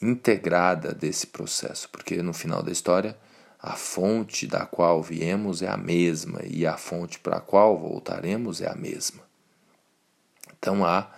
integrada 0.00 0.94
desse 0.94 1.26
processo, 1.26 1.88
porque 1.90 2.22
no 2.22 2.32
final 2.32 2.62
da 2.62 2.72
história 2.72 3.16
a 3.58 3.76
fonte 3.76 4.46
da 4.46 4.64
qual 4.64 5.02
viemos 5.02 5.60
é 5.60 5.68
a 5.68 5.76
mesma 5.76 6.40
e 6.44 6.66
a 6.66 6.78
fonte 6.78 7.18
para 7.18 7.36
a 7.36 7.40
qual 7.40 7.78
voltaremos 7.78 8.60
é 8.60 8.68
a 8.68 8.74
mesma. 8.74 9.22
Então 10.58 10.84
há 10.84 11.10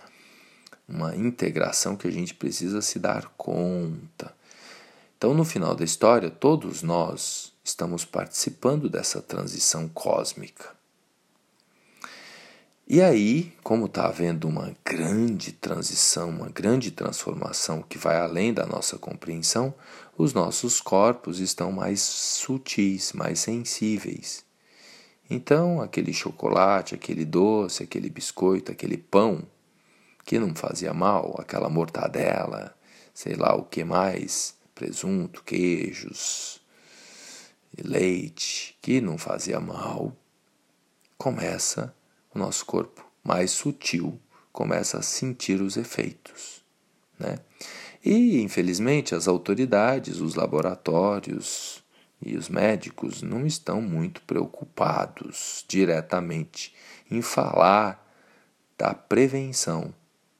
uma 0.87 1.15
integração 1.15 1.95
que 1.95 2.07
a 2.07 2.11
gente 2.11 2.33
precisa 2.33 2.81
se 2.81 2.99
dar 2.99 3.31
conta. 3.37 4.33
Então, 5.17 5.33
no 5.33 5.45
final 5.45 5.73
da 5.73 5.85
história, 5.85 6.29
todos 6.29 6.83
nós 6.83 7.53
estamos 7.63 8.03
participando 8.03 8.89
dessa 8.89 9.21
transição 9.21 9.87
cósmica. 9.87 10.82
E 12.93 13.01
aí, 13.01 13.51
como 13.63 13.87
está 13.87 14.05
havendo 14.05 14.47
uma 14.47 14.71
grande 14.85 15.51
transição, 15.51 16.29
uma 16.29 16.49
grande 16.49 16.91
transformação 16.91 17.81
que 17.81 17.97
vai 17.97 18.17
além 18.17 18.53
da 18.53 18.67
nossa 18.67 18.99
compreensão, 18.99 19.73
os 20.15 20.31
nossos 20.31 20.79
corpos 20.79 21.39
estão 21.39 21.71
mais 21.71 22.01
sutis, 22.01 23.11
mais 23.11 23.39
sensíveis. 23.39 24.45
Então, 25.27 25.81
aquele 25.81 26.13
chocolate, 26.13 26.93
aquele 26.93 27.25
doce, 27.25 27.81
aquele 27.81 28.11
biscoito, 28.11 28.71
aquele 28.71 28.97
pão 28.97 29.41
que 30.23 30.37
não 30.37 30.53
fazia 30.53 30.93
mal, 30.93 31.35
aquela 31.39 31.69
mortadela, 31.69 32.77
sei 33.11 33.33
lá 33.33 33.55
o 33.55 33.63
que 33.63 33.83
mais, 33.83 34.53
presunto, 34.75 35.43
queijos, 35.43 36.61
leite, 37.75 38.77
que 38.83 39.01
não 39.01 39.17
fazia 39.17 39.59
mal, 39.59 40.15
começa 41.17 41.85
a 41.85 42.02
o 42.33 42.39
nosso 42.39 42.65
corpo 42.65 43.05
mais 43.23 43.51
sutil 43.51 44.19
começa 44.51 44.99
a 44.99 45.01
sentir 45.01 45.61
os 45.61 45.77
efeitos. 45.77 46.63
Né? 47.17 47.39
E, 48.03 48.41
infelizmente, 48.41 49.15
as 49.15 49.27
autoridades, 49.27 50.19
os 50.19 50.35
laboratórios 50.35 51.83
e 52.21 52.35
os 52.35 52.49
médicos 52.49 53.21
não 53.21 53.45
estão 53.45 53.81
muito 53.81 54.21
preocupados 54.21 55.63
diretamente 55.67 56.73
em 57.09 57.21
falar 57.21 58.03
da 58.77 58.93
prevenção, 58.93 59.93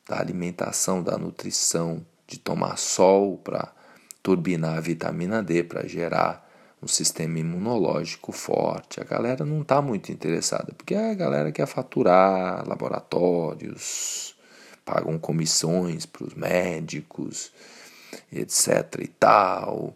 da 0.08 0.20
alimentação, 0.20 1.02
da 1.02 1.18
nutrição, 1.18 2.06
de 2.28 2.38
tomar 2.38 2.78
sol 2.78 3.38
para 3.38 3.74
turbinar 4.22 4.78
a 4.78 4.82
vitamina 4.82 5.44
D 5.44 5.64
para 5.64 5.88
gerar 5.88 6.43
um 6.84 6.88
sistema 6.88 7.40
imunológico 7.40 8.32
forte. 8.32 9.00
A 9.00 9.04
galera 9.04 9.46
não 9.46 9.62
está 9.62 9.82
muito 9.82 10.12
interessada, 10.12 10.74
porque 10.74 10.94
a 10.94 11.14
galera 11.14 11.52
quer 11.52 11.66
faturar 11.66 12.68
laboratórios, 12.68 14.36
pagam 14.84 15.18
comissões 15.18 16.06
para 16.06 16.26
os 16.26 16.34
médicos, 16.34 17.52
etc. 18.32 19.00
e 19.02 19.08
tal. 19.08 19.96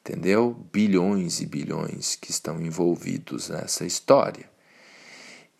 Entendeu? 0.00 0.56
Bilhões 0.72 1.40
e 1.40 1.46
bilhões 1.46 2.16
que 2.16 2.30
estão 2.30 2.60
envolvidos 2.60 3.50
nessa 3.50 3.84
história. 3.84 4.48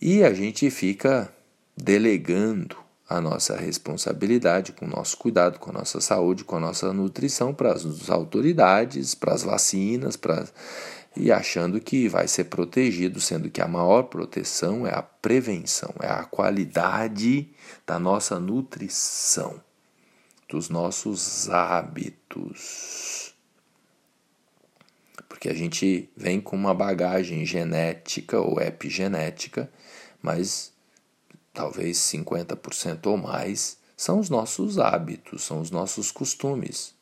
E 0.00 0.24
a 0.24 0.32
gente 0.32 0.70
fica 0.70 1.30
delegando 1.76 2.76
a 3.10 3.20
nossa 3.20 3.56
responsabilidade, 3.56 4.70
com 4.70 4.86
o 4.86 4.88
nosso 4.88 5.16
cuidado, 5.16 5.58
com 5.58 5.70
a 5.70 5.72
nossa 5.72 6.00
saúde, 6.00 6.44
com 6.44 6.54
a 6.54 6.60
nossa 6.60 6.92
nutrição 6.92 7.52
para 7.52 7.72
as 7.72 8.08
autoridades, 8.08 9.16
para 9.16 9.34
as 9.34 9.42
vacinas, 9.42 10.16
para 10.16 10.44
e 11.16 11.32
achando 11.32 11.80
que 11.80 12.06
vai 12.08 12.28
ser 12.28 12.44
protegido, 12.44 13.20
sendo 13.20 13.50
que 13.50 13.60
a 13.60 13.66
maior 13.66 14.04
proteção 14.04 14.86
é 14.86 14.94
a 14.94 15.02
prevenção, 15.02 15.92
é 16.00 16.06
a 16.06 16.22
qualidade 16.22 17.48
da 17.84 17.98
nossa 17.98 18.38
nutrição, 18.38 19.60
dos 20.48 20.68
nossos 20.68 21.50
hábitos. 21.50 23.34
Porque 25.28 25.48
a 25.48 25.54
gente 25.54 26.08
vem 26.16 26.40
com 26.40 26.54
uma 26.54 26.72
bagagem 26.72 27.44
genética 27.44 28.40
ou 28.40 28.60
epigenética, 28.60 29.68
mas 30.22 30.69
talvez 31.52 31.98
50% 31.98 33.06
ou 33.06 33.16
mais, 33.16 33.78
são 33.96 34.18
os 34.18 34.30
nossos 34.30 34.78
hábitos, 34.78 35.44
são 35.44 35.60
os 35.60 35.70
nossos 35.70 36.10
costumes. 36.10 36.94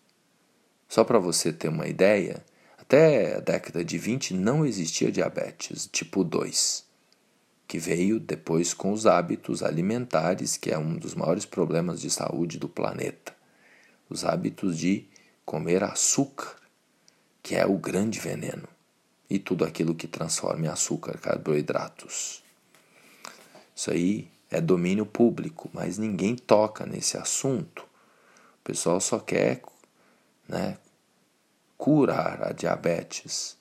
Só 0.89 1.05
para 1.05 1.19
você 1.19 1.53
ter 1.53 1.69
uma 1.69 1.87
ideia, 1.87 2.45
até 2.79 3.37
a 3.37 3.41
década 3.41 3.85
de 3.85 3.99
20 3.99 4.35
não 4.35 4.65
existia 4.65 5.13
diabetes 5.13 5.89
tipo 5.93 6.25
2, 6.25 6.85
que 7.69 7.79
veio 7.79 8.19
depois 8.19 8.73
com 8.73 8.93
os 8.93 9.07
hábitos 9.07 9.63
alimentares, 9.63 10.57
que 10.57 10.71
é 10.71 10.79
um 10.79 10.97
dos 10.97 11.15
maiores 11.15 11.45
problemas 11.45 12.01
de 12.01 12.11
saúde 12.11 12.59
do 12.59 12.69
planeta. 12.69 13.37
Os 14.09 14.25
hábitos 14.25 14.79
de 14.79 15.07
comer 15.45 15.85
açúcar, 15.85 16.57
que 17.43 17.55
é 17.55 17.67
o 17.67 17.77
grande 17.77 18.19
veneno, 18.19 18.67
e 19.29 19.39
tudo 19.39 19.65
aquilo 19.65 19.95
que 19.95 20.09
transforma 20.09 20.65
em 20.65 20.69
açúcar, 20.69 21.19
carboidratos. 21.19 22.43
Isso 23.77 23.91
aí 23.91 24.29
é 24.51 24.61
domínio 24.61 25.05
público, 25.05 25.71
mas 25.73 25.99
ninguém 25.99 26.35
toca 26.35 26.87
nesse 26.87 27.17
assunto. 27.17 27.83
O 28.61 28.65
pessoal 28.65 29.01
só 29.01 29.19
quer 29.19 29.63
né, 30.49 30.79
curar 31.77 32.43
a 32.43 32.53
diabetes 32.53 33.57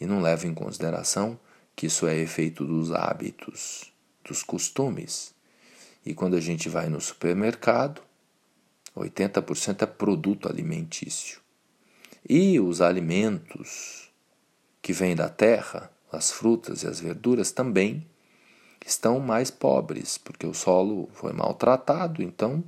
e 0.00 0.06
não 0.06 0.20
leva 0.20 0.46
em 0.46 0.54
consideração 0.54 1.38
que 1.76 1.86
isso 1.86 2.06
é 2.06 2.16
efeito 2.16 2.64
dos 2.64 2.92
hábitos, 2.92 3.92
dos 4.24 4.42
costumes. 4.42 5.34
E 6.04 6.14
quando 6.14 6.36
a 6.36 6.40
gente 6.40 6.68
vai 6.68 6.88
no 6.88 7.00
supermercado, 7.00 8.02
80% 8.96 9.82
é 9.82 9.86
produto 9.86 10.48
alimentício. 10.48 11.40
E 12.28 12.58
os 12.58 12.80
alimentos 12.80 14.10
que 14.82 14.92
vêm 14.92 15.14
da 15.14 15.28
terra, 15.28 15.90
as 16.10 16.30
frutas 16.30 16.82
e 16.82 16.86
as 16.86 17.00
verduras 17.00 17.52
também 17.52 18.06
estão 18.84 19.20
mais 19.20 19.50
pobres, 19.50 20.18
porque 20.18 20.46
o 20.46 20.54
solo 20.54 21.08
foi 21.12 21.32
maltratado, 21.32 22.22
então 22.22 22.64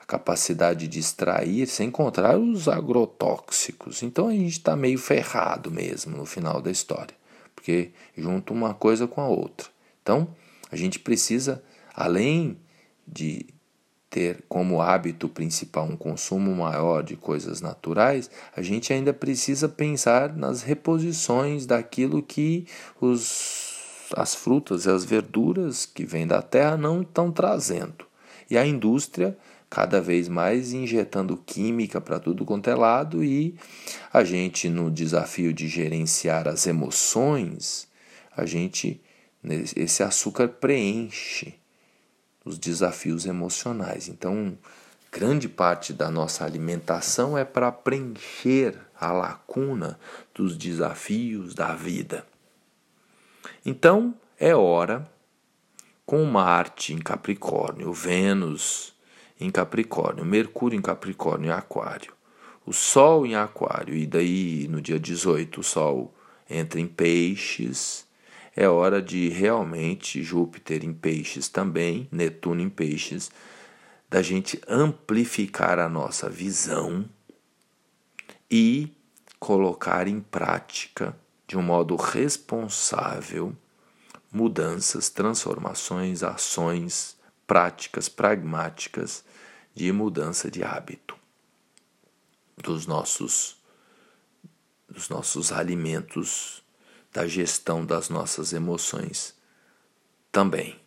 a 0.00 0.04
capacidade 0.04 0.88
de 0.88 0.98
extrair, 0.98 1.66
sem 1.66 1.88
encontrar 1.88 2.38
os 2.38 2.68
agrotóxicos. 2.68 4.02
Então 4.02 4.28
a 4.28 4.32
gente 4.32 4.52
está 4.52 4.74
meio 4.74 4.98
ferrado 4.98 5.70
mesmo 5.70 6.16
no 6.16 6.26
final 6.26 6.60
da 6.60 6.70
história, 6.70 7.14
porque 7.54 7.90
junta 8.16 8.52
uma 8.52 8.74
coisa 8.74 9.06
com 9.06 9.20
a 9.20 9.28
outra. 9.28 9.68
Então 10.02 10.28
a 10.70 10.76
gente 10.76 10.98
precisa, 10.98 11.62
além 11.94 12.58
de 13.06 13.46
ter 14.12 14.44
como 14.46 14.82
hábito 14.82 15.26
principal 15.26 15.86
um 15.86 15.96
consumo 15.96 16.54
maior 16.54 17.02
de 17.02 17.16
coisas 17.16 17.62
naturais, 17.62 18.30
a 18.54 18.60
gente 18.60 18.92
ainda 18.92 19.12
precisa 19.12 19.70
pensar 19.70 20.36
nas 20.36 20.62
reposições 20.62 21.64
daquilo 21.64 22.22
que 22.22 22.66
os 23.00 23.61
as 24.16 24.34
frutas 24.34 24.84
e 24.84 24.90
as 24.90 25.04
verduras 25.04 25.86
que 25.86 26.04
vêm 26.04 26.26
da 26.26 26.42
terra 26.42 26.76
não 26.76 27.02
estão 27.02 27.30
trazendo. 27.30 28.06
E 28.50 28.56
a 28.58 28.66
indústria 28.66 29.36
cada 29.70 30.02
vez 30.02 30.28
mais 30.28 30.74
injetando 30.74 31.34
química 31.34 31.98
para 31.98 32.20
tudo 32.20 32.44
quanto 32.44 32.68
é 32.68 32.74
lado 32.74 33.24
e 33.24 33.56
a 34.12 34.22
gente 34.22 34.68
no 34.68 34.90
desafio 34.90 35.50
de 35.50 35.66
gerenciar 35.66 36.46
as 36.46 36.66
emoções, 36.66 37.88
a 38.36 38.44
gente 38.44 39.00
esse 39.74 40.02
açúcar 40.02 40.48
preenche 40.48 41.54
os 42.44 42.58
desafios 42.58 43.26
emocionais. 43.26 44.08
Então, 44.08 44.56
grande 45.10 45.48
parte 45.48 45.92
da 45.92 46.10
nossa 46.10 46.44
alimentação 46.44 47.36
é 47.36 47.44
para 47.44 47.72
preencher 47.72 48.78
a 49.00 49.10
lacuna 49.10 49.98
dos 50.34 50.56
desafios 50.56 51.54
da 51.54 51.74
vida. 51.74 52.26
Então 53.64 54.14
é 54.38 54.54
hora, 54.54 55.08
com 56.04 56.24
Marte 56.24 56.92
em 56.92 56.98
Capricórnio, 56.98 57.92
Vênus 57.92 58.94
em 59.40 59.50
Capricórnio, 59.50 60.24
Mercúrio 60.24 60.78
em 60.78 60.82
Capricórnio 60.82 61.48
e 61.48 61.52
Aquário, 61.52 62.12
o 62.66 62.72
Sol 62.72 63.26
em 63.26 63.34
Aquário, 63.34 63.94
e 63.94 64.06
daí 64.06 64.66
no 64.68 64.80
dia 64.80 64.98
18 64.98 65.60
o 65.60 65.64
Sol 65.64 66.14
entra 66.48 66.80
em 66.80 66.86
Peixes. 66.86 68.06
É 68.54 68.68
hora 68.68 69.00
de 69.00 69.28
realmente 69.28 70.22
Júpiter 70.22 70.84
em 70.84 70.92
Peixes 70.92 71.48
também, 71.48 72.08
Netuno 72.12 72.60
em 72.60 72.68
Peixes, 72.68 73.30
da 74.08 74.20
gente 74.20 74.60
amplificar 74.68 75.78
a 75.78 75.88
nossa 75.88 76.28
visão 76.28 77.08
e 78.50 78.92
colocar 79.38 80.06
em 80.06 80.20
prática 80.20 81.16
de 81.52 81.58
um 81.58 81.62
modo 81.62 81.96
responsável 81.96 83.54
mudanças, 84.32 85.10
transformações, 85.10 86.22
ações, 86.22 87.14
práticas 87.46 88.08
pragmáticas 88.08 89.22
de 89.74 89.92
mudança 89.92 90.50
de 90.50 90.64
hábito 90.64 91.14
dos 92.56 92.86
nossos 92.86 93.58
dos 94.88 95.10
nossos 95.10 95.52
alimentos, 95.52 96.62
da 97.12 97.26
gestão 97.26 97.84
das 97.84 98.08
nossas 98.08 98.54
emoções 98.54 99.34
também. 100.30 100.80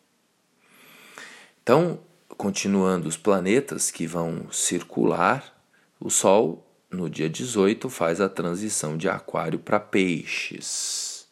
Então, 1.62 2.00
continuando 2.30 3.08
os 3.08 3.18
planetas 3.18 3.92
que 3.92 4.08
vão 4.08 4.52
circular, 4.52 5.64
o 6.00 6.10
Sol 6.10 6.66
no 6.96 7.10
dia 7.10 7.30
18 7.30 7.90
faz 7.90 8.20
a 8.20 8.30
transição 8.30 8.98
de 8.98 9.08
Aquário 9.08 9.60
para 9.60 9.80
Peixes. 9.80 11.28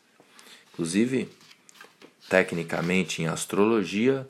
Inclusive, 0.73 1.29
tecnicamente 2.29 3.21
em 3.21 3.27
astrologia, 3.27 4.27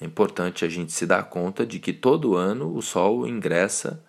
é 0.00 0.04
importante 0.04 0.64
a 0.64 0.68
gente 0.68 0.92
se 0.92 1.06
dar 1.06 1.22
conta 1.24 1.64
de 1.64 1.78
que 1.78 1.92
todo 1.92 2.34
ano 2.34 2.74
o 2.76 2.82
Sol 2.82 3.26
ingressa 3.26 4.04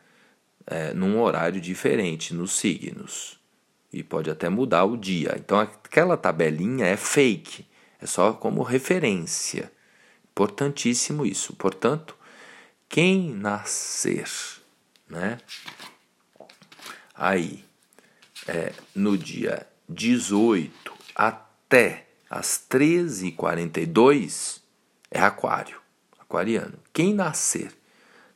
é, 0.66 0.94
num 0.94 1.22
horário 1.22 1.62
diferente 1.62 2.34
nos 2.34 2.54
signos 2.54 3.38
e 3.92 4.02
pode 4.02 4.32
até 4.32 4.50
mudar 4.50 4.86
o 4.86 4.98
dia. 4.98 5.36
Então 5.38 5.60
aquela 5.60 6.18
tabelinha 6.18 6.88
é 6.88 6.98
fake, 6.98 7.66
é 8.02 8.06
só 8.08 8.34
como 8.34 8.64
referência. 8.64 9.72
Importantíssimo 10.32 11.26
isso. 11.26 11.54
Portanto, 11.54 12.18
quem 12.90 13.32
nascer, 13.32 14.28
né? 15.08 15.38
Aí, 17.13 17.63
é, 18.47 18.73
no 18.95 19.17
dia 19.17 19.67
18 19.88 20.93
até 21.15 22.08
as 22.30 22.65
13h42 22.69 24.62
é 25.12 25.21
aquário, 25.21 25.80
aquariano. 26.19 26.80
Quem 26.91 27.13
nascer 27.13 27.71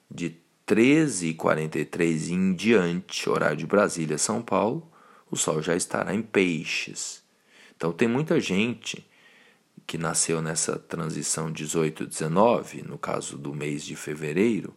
de 0.10 0.38
13h43 0.68 2.30
em 2.30 2.54
diante, 2.54 3.30
horário 3.30 3.58
de 3.58 3.66
Brasília, 3.66 4.18
São 4.18 4.42
Paulo, 4.42 4.92
o 5.32 5.36
Sol 5.36 5.62
já 5.62 5.76
estará 5.76 6.14
em 6.14 6.22
peixes. 6.22 7.24
Então 7.76 7.92
tem 7.92 8.08
muita 8.08 8.40
gente 8.40 9.06
que 9.86 9.98
nasceu 9.98 10.42
nessa 10.42 10.78
transição 10.78 11.52
18-19, 11.52 12.84
no 12.84 12.98
caso 12.98 13.38
do 13.38 13.54
mês 13.54 13.84
de 13.86 13.96
fevereiro, 13.96 14.76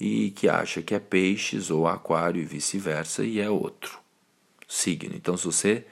e 0.00 0.30
que 0.30 0.48
acha 0.48 0.80
que 0.80 0.94
é 0.94 0.98
peixes 0.98 1.70
ou 1.70 1.86
aquário 1.86 2.40
e 2.40 2.44
vice-versa, 2.44 3.24
e 3.24 3.40
é 3.40 3.50
outro 3.50 3.98
signo. 4.66 5.14
Então, 5.14 5.36
se 5.36 5.44
você 5.44 5.86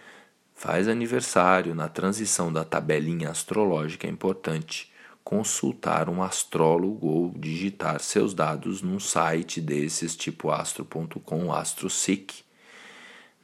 faz 0.55 0.89
aniversário 0.89 1.75
na 1.75 1.89
transição 1.89 2.53
da 2.53 2.65
tabelinha 2.65 3.31
astrológica, 3.31 4.07
é 4.07 4.11
importante 4.11 4.93
consultar 5.25 6.09
um 6.09 6.23
astrólogo 6.23 7.09
ou 7.09 7.31
digitar 7.37 8.01
seus 8.01 8.33
dados 8.33 8.81
num 8.81 9.01
site 9.01 9.61
desses 9.61 10.15
tipo 10.15 10.53
astro.com, 10.53 11.53
AstroSeek, 11.53 12.45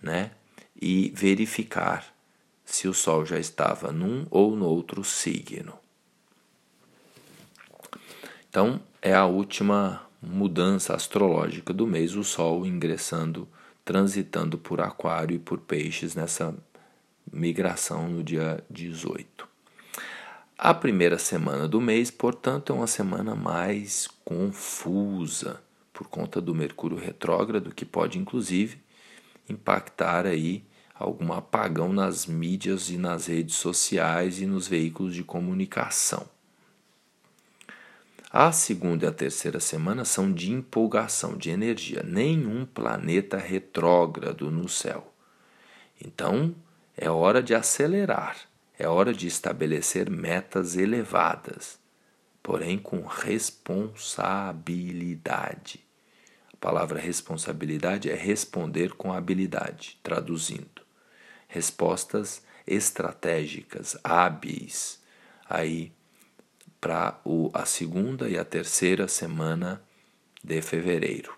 né? 0.01 0.31
E 0.81 1.13
verificar 1.15 2.07
se 2.65 2.87
o 2.87 2.95
Sol 2.95 3.27
já 3.27 3.39
estava 3.39 3.91
num 3.91 4.27
ou 4.31 4.55
no 4.55 4.67
outro 4.67 5.03
signo. 5.03 5.77
Então, 8.49 8.81
é 9.01 9.13
a 9.13 9.27
última 9.27 10.07
mudança 10.23 10.95
astrológica 10.95 11.73
do 11.73 11.87
mês, 11.87 12.15
o 12.15 12.23
Sol 12.23 12.65
ingressando, 12.65 13.49
transitando 13.85 14.57
por 14.57 14.81
Aquário 14.81 15.35
e 15.35 15.39
por 15.39 15.59
Peixes 15.59 16.15
nessa 16.15 16.55
migração 17.33 18.09
no 18.09 18.23
dia 18.23 18.63
18. 18.71 19.49
A 20.57 20.73
primeira 20.73 21.19
semana 21.19 21.67
do 21.67 21.81
mês, 21.81 22.09
portanto, 22.09 22.73
é 22.73 22.77
uma 22.77 22.87
semana 22.87 23.35
mais 23.35 24.09
confusa 24.25 25.61
por 25.93 26.07
conta 26.07 26.41
do 26.41 26.55
Mercúrio 26.55 26.97
retrógrado, 26.97 27.75
que 27.75 27.85
pode 27.85 28.17
inclusive 28.17 28.79
impactar 29.49 30.25
aí 30.25 30.65
algum 30.95 31.33
apagão 31.33 31.93
nas 31.93 32.27
mídias 32.27 32.91
e 32.91 32.97
nas 32.97 33.27
redes 33.27 33.57
sociais 33.57 34.41
e 34.41 34.47
nos 34.47 34.69
veículos 34.69 35.15
de 35.15 35.25
comunicação. 35.25 36.32
A 38.33 38.51
segunda 38.51 39.05
e 39.05 39.09
a 39.09 39.13
terceira 39.13 39.61
semana 39.61 40.07
são 40.07 40.33
de 40.33 40.51
empolgação, 40.51 41.37
de 41.37 41.51
energia. 41.51 42.03
Nenhum 42.03 42.65
planeta 42.65 43.37
retrógrado 43.37 44.51
no 44.51 44.69
céu. 44.69 45.13
Então, 46.01 46.55
é 46.97 47.11
hora 47.11 47.43
de 47.43 47.55
acelerar 47.55 48.51
é 48.83 48.89
hora 48.89 49.15
de 49.15 49.29
estabelecer 49.29 50.11
metas 50.11 50.77
elevadas, 50.77 51.79
porém 52.43 52.77
com 52.79 53.07
responsabilidade. 53.07 55.87
A 56.53 56.57
palavra 56.57 56.99
responsabilidade 56.99 58.11
é 58.11 58.15
responder 58.15 58.95
com 58.95 59.13
habilidade, 59.13 60.01
traduzindo. 60.03 60.83
Respostas 61.47 62.43
estratégicas, 62.67 63.97
hábeis, 64.03 65.01
aí 65.49 65.93
para 66.83 67.17
a 67.55 67.65
segunda 67.65 68.29
e 68.29 68.37
a 68.37 68.45
terceira 68.45 69.07
semana 69.07 69.81
de 70.43 70.61
fevereiro. 70.61 71.33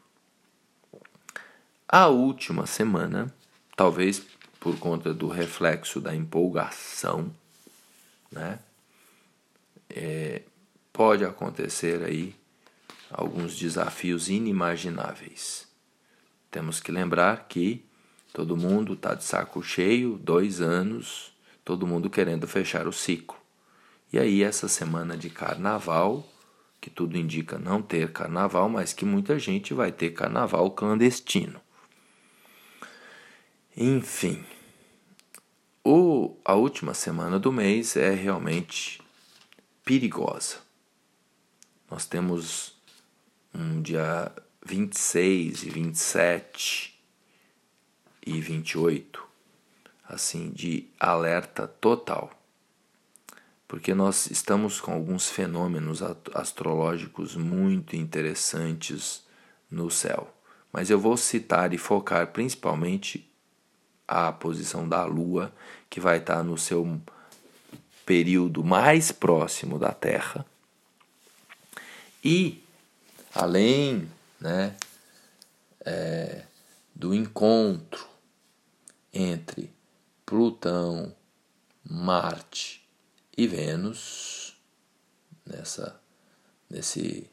A 1.86 2.08
última 2.08 2.66
semana, 2.66 3.32
talvez 3.76 4.22
por 4.58 4.78
conta 4.78 5.12
do 5.12 5.28
reflexo 5.28 6.00
da 6.00 6.16
empolgação, 6.16 7.30
né? 8.32 8.58
É, 9.90 10.40
pode 10.90 11.26
acontecer 11.26 12.02
aí 12.02 12.34
alguns 13.10 13.54
desafios 13.54 14.30
inimagináveis. 14.30 15.68
Temos 16.50 16.80
que 16.80 16.90
lembrar 16.90 17.46
que 17.48 17.84
todo 18.32 18.56
mundo 18.56 18.94
está 18.94 19.14
de 19.14 19.24
saco 19.24 19.62
cheio, 19.62 20.16
dois 20.16 20.62
anos, 20.62 21.34
todo 21.62 21.86
mundo 21.86 22.08
querendo 22.08 22.48
fechar 22.48 22.88
o 22.88 22.92
ciclo. 22.94 23.43
E 24.14 24.18
aí, 24.20 24.44
essa 24.44 24.68
semana 24.68 25.16
de 25.16 25.28
carnaval, 25.28 26.24
que 26.80 26.88
tudo 26.88 27.18
indica 27.18 27.58
não 27.58 27.82
ter 27.82 28.12
carnaval, 28.12 28.68
mas 28.68 28.92
que 28.92 29.04
muita 29.04 29.40
gente 29.40 29.74
vai 29.74 29.90
ter 29.90 30.10
carnaval 30.10 30.70
clandestino. 30.70 31.60
Enfim, 33.76 34.44
o, 35.82 36.36
a 36.44 36.54
última 36.54 36.94
semana 36.94 37.40
do 37.40 37.50
mês 37.50 37.96
é 37.96 38.14
realmente 38.14 39.02
perigosa. 39.84 40.58
Nós 41.90 42.06
temos 42.06 42.76
um 43.52 43.82
dia 43.82 44.30
26 44.64 45.64
e 45.64 45.70
27 45.70 47.00
e 48.24 48.40
28, 48.40 49.26
assim, 50.08 50.52
de 50.52 50.86
alerta 51.00 51.66
total. 51.66 52.43
Porque 53.74 53.92
nós 53.92 54.30
estamos 54.30 54.80
com 54.80 54.92
alguns 54.92 55.28
fenômenos 55.28 56.00
astrológicos 56.32 57.34
muito 57.34 57.96
interessantes 57.96 59.24
no 59.68 59.90
céu. 59.90 60.32
Mas 60.72 60.90
eu 60.90 61.00
vou 61.00 61.16
citar 61.16 61.74
e 61.74 61.76
focar 61.76 62.28
principalmente 62.28 63.28
a 64.06 64.30
posição 64.30 64.88
da 64.88 65.04
Lua, 65.04 65.52
que 65.90 65.98
vai 65.98 66.18
estar 66.18 66.44
no 66.44 66.56
seu 66.56 67.00
período 68.06 68.62
mais 68.62 69.10
próximo 69.10 69.76
da 69.76 69.90
Terra. 69.90 70.46
E, 72.24 72.62
além 73.34 74.08
né, 74.40 74.76
é, 75.84 76.44
do 76.94 77.12
encontro 77.12 78.06
entre 79.12 79.68
Plutão, 80.24 81.12
Marte 81.84 82.83
e 83.36 83.46
Vênus, 83.46 84.56
nessa, 85.44 86.00
nesse 86.70 87.30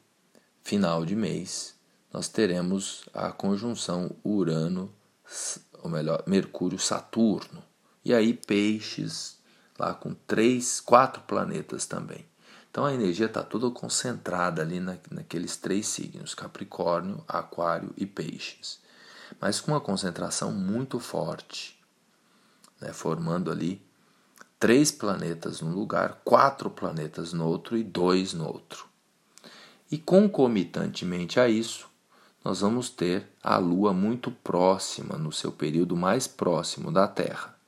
final 0.62 1.04
de 1.04 1.14
mês, 1.14 1.74
nós 2.12 2.28
teremos 2.28 3.04
a 3.14 3.32
conjunção 3.32 4.14
Urano 4.24 4.92
ou 5.82 5.90
melhor, 5.90 6.22
Mercúrio, 6.26 6.78
Saturno. 6.78 7.62
E 8.04 8.14
aí 8.14 8.34
peixes 8.34 9.38
lá 9.78 9.94
com 9.94 10.14
três, 10.14 10.80
quatro 10.80 11.22
planetas 11.22 11.86
também. 11.86 12.24
Então 12.70 12.84
a 12.84 12.94
energia 12.94 13.26
está 13.26 13.42
toda 13.42 13.70
concentrada 13.70 14.62
ali 14.62 14.80
na, 14.80 14.96
naqueles 15.10 15.56
três 15.56 15.86
signos: 15.86 16.34
Capricórnio, 16.34 17.22
Aquário 17.28 17.92
e 17.96 18.06
Peixes. 18.06 18.80
Mas 19.40 19.60
com 19.60 19.72
uma 19.72 19.80
concentração 19.80 20.52
muito 20.52 20.98
forte, 20.98 21.78
né, 22.80 22.92
formando 22.92 23.50
ali 23.50 23.82
três 24.62 24.92
planetas 24.92 25.60
num 25.60 25.74
lugar, 25.74 26.20
quatro 26.24 26.70
planetas 26.70 27.32
no 27.32 27.44
outro 27.48 27.76
e 27.76 27.82
dois 27.82 28.32
no 28.32 28.46
outro. 28.46 28.86
E 29.90 29.98
concomitantemente 29.98 31.40
a 31.40 31.48
isso, 31.48 31.88
nós 32.44 32.60
vamos 32.60 32.88
ter 32.88 33.28
a 33.42 33.58
Lua 33.58 33.92
muito 33.92 34.30
próxima, 34.30 35.18
no 35.18 35.32
seu 35.32 35.50
período 35.50 35.96
mais 35.96 36.28
próximo 36.28 36.92
da 36.92 37.08
Terra, 37.08 37.58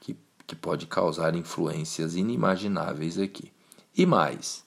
que, 0.00 0.16
que 0.46 0.56
pode 0.56 0.86
causar 0.86 1.36
influências 1.36 2.16
inimagináveis 2.16 3.18
aqui. 3.18 3.52
E 3.94 4.06
mais, 4.06 4.64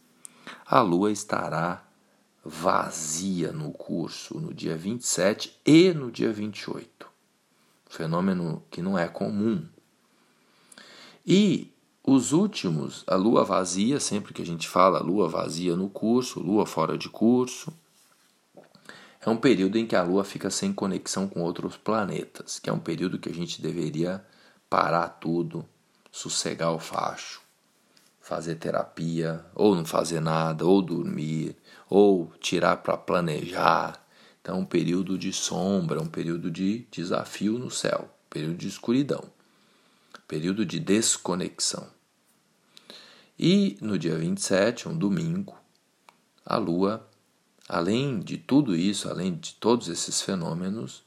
a 0.67 0.81
Lua 0.81 1.11
estará 1.11 1.83
vazia 2.45 3.51
no 3.51 3.71
curso 3.71 4.39
no 4.39 4.53
dia 4.53 4.77
27 4.77 5.59
e 5.65 5.95
no 5.95 6.11
dia 6.11 6.31
28. 6.31 7.07
Fenômeno 7.89 8.61
que 8.69 8.83
não 8.83 8.95
é 8.95 9.07
comum. 9.07 9.67
E 11.31 11.71
os 12.03 12.31
últimos, 12.31 13.03
a 13.05 13.13
lua 13.13 13.43
vazia, 13.43 13.99
sempre 13.99 14.33
que 14.33 14.41
a 14.41 14.45
gente 14.45 14.67
fala 14.67 14.97
lua 14.97 15.29
vazia 15.29 15.75
no 15.75 15.87
curso, 15.87 16.39
lua 16.39 16.65
fora 16.65 16.97
de 16.97 17.07
curso, 17.07 17.71
é 19.21 19.29
um 19.29 19.37
período 19.37 19.77
em 19.77 19.85
que 19.85 19.95
a 19.95 20.01
Lua 20.01 20.23
fica 20.23 20.49
sem 20.49 20.73
conexão 20.73 21.27
com 21.27 21.41
outros 21.41 21.77
planetas, 21.77 22.57
que 22.57 22.67
é 22.67 22.73
um 22.73 22.79
período 22.79 23.19
que 23.19 23.29
a 23.29 23.33
gente 23.33 23.61
deveria 23.61 24.25
parar 24.67 25.07
tudo, 25.07 25.63
sossegar 26.11 26.71
o 26.71 26.79
facho, 26.79 27.41
fazer 28.19 28.55
terapia, 28.55 29.45
ou 29.53 29.75
não 29.75 29.85
fazer 29.85 30.21
nada, 30.21 30.65
ou 30.65 30.81
dormir, 30.81 31.55
ou 31.87 32.31
tirar 32.39 32.77
para 32.77 32.97
planejar. 32.97 34.03
Então, 34.41 34.55
é 34.55 34.59
um 34.59 34.65
período 34.65 35.15
de 35.15 35.31
sombra, 35.31 36.01
um 36.01 36.07
período 36.07 36.49
de 36.49 36.87
desafio 36.89 37.59
no 37.59 37.69
céu, 37.69 38.09
período 38.31 38.55
de 38.55 38.67
escuridão, 38.67 39.23
período 40.29 40.65
de 40.65 40.79
desconexão. 40.79 41.85
E 43.37 43.77
no 43.81 43.99
dia 43.99 44.17
27, 44.17 44.87
um 44.87 44.97
domingo, 44.97 45.53
a 46.45 46.55
Lua 46.55 47.05
Além 47.69 48.19
de 48.19 48.35
tudo 48.35 48.75
isso, 48.75 49.07
além 49.07 49.35
de 49.35 49.53
todos 49.53 49.89
esses 49.89 50.23
fenômenos, 50.23 51.03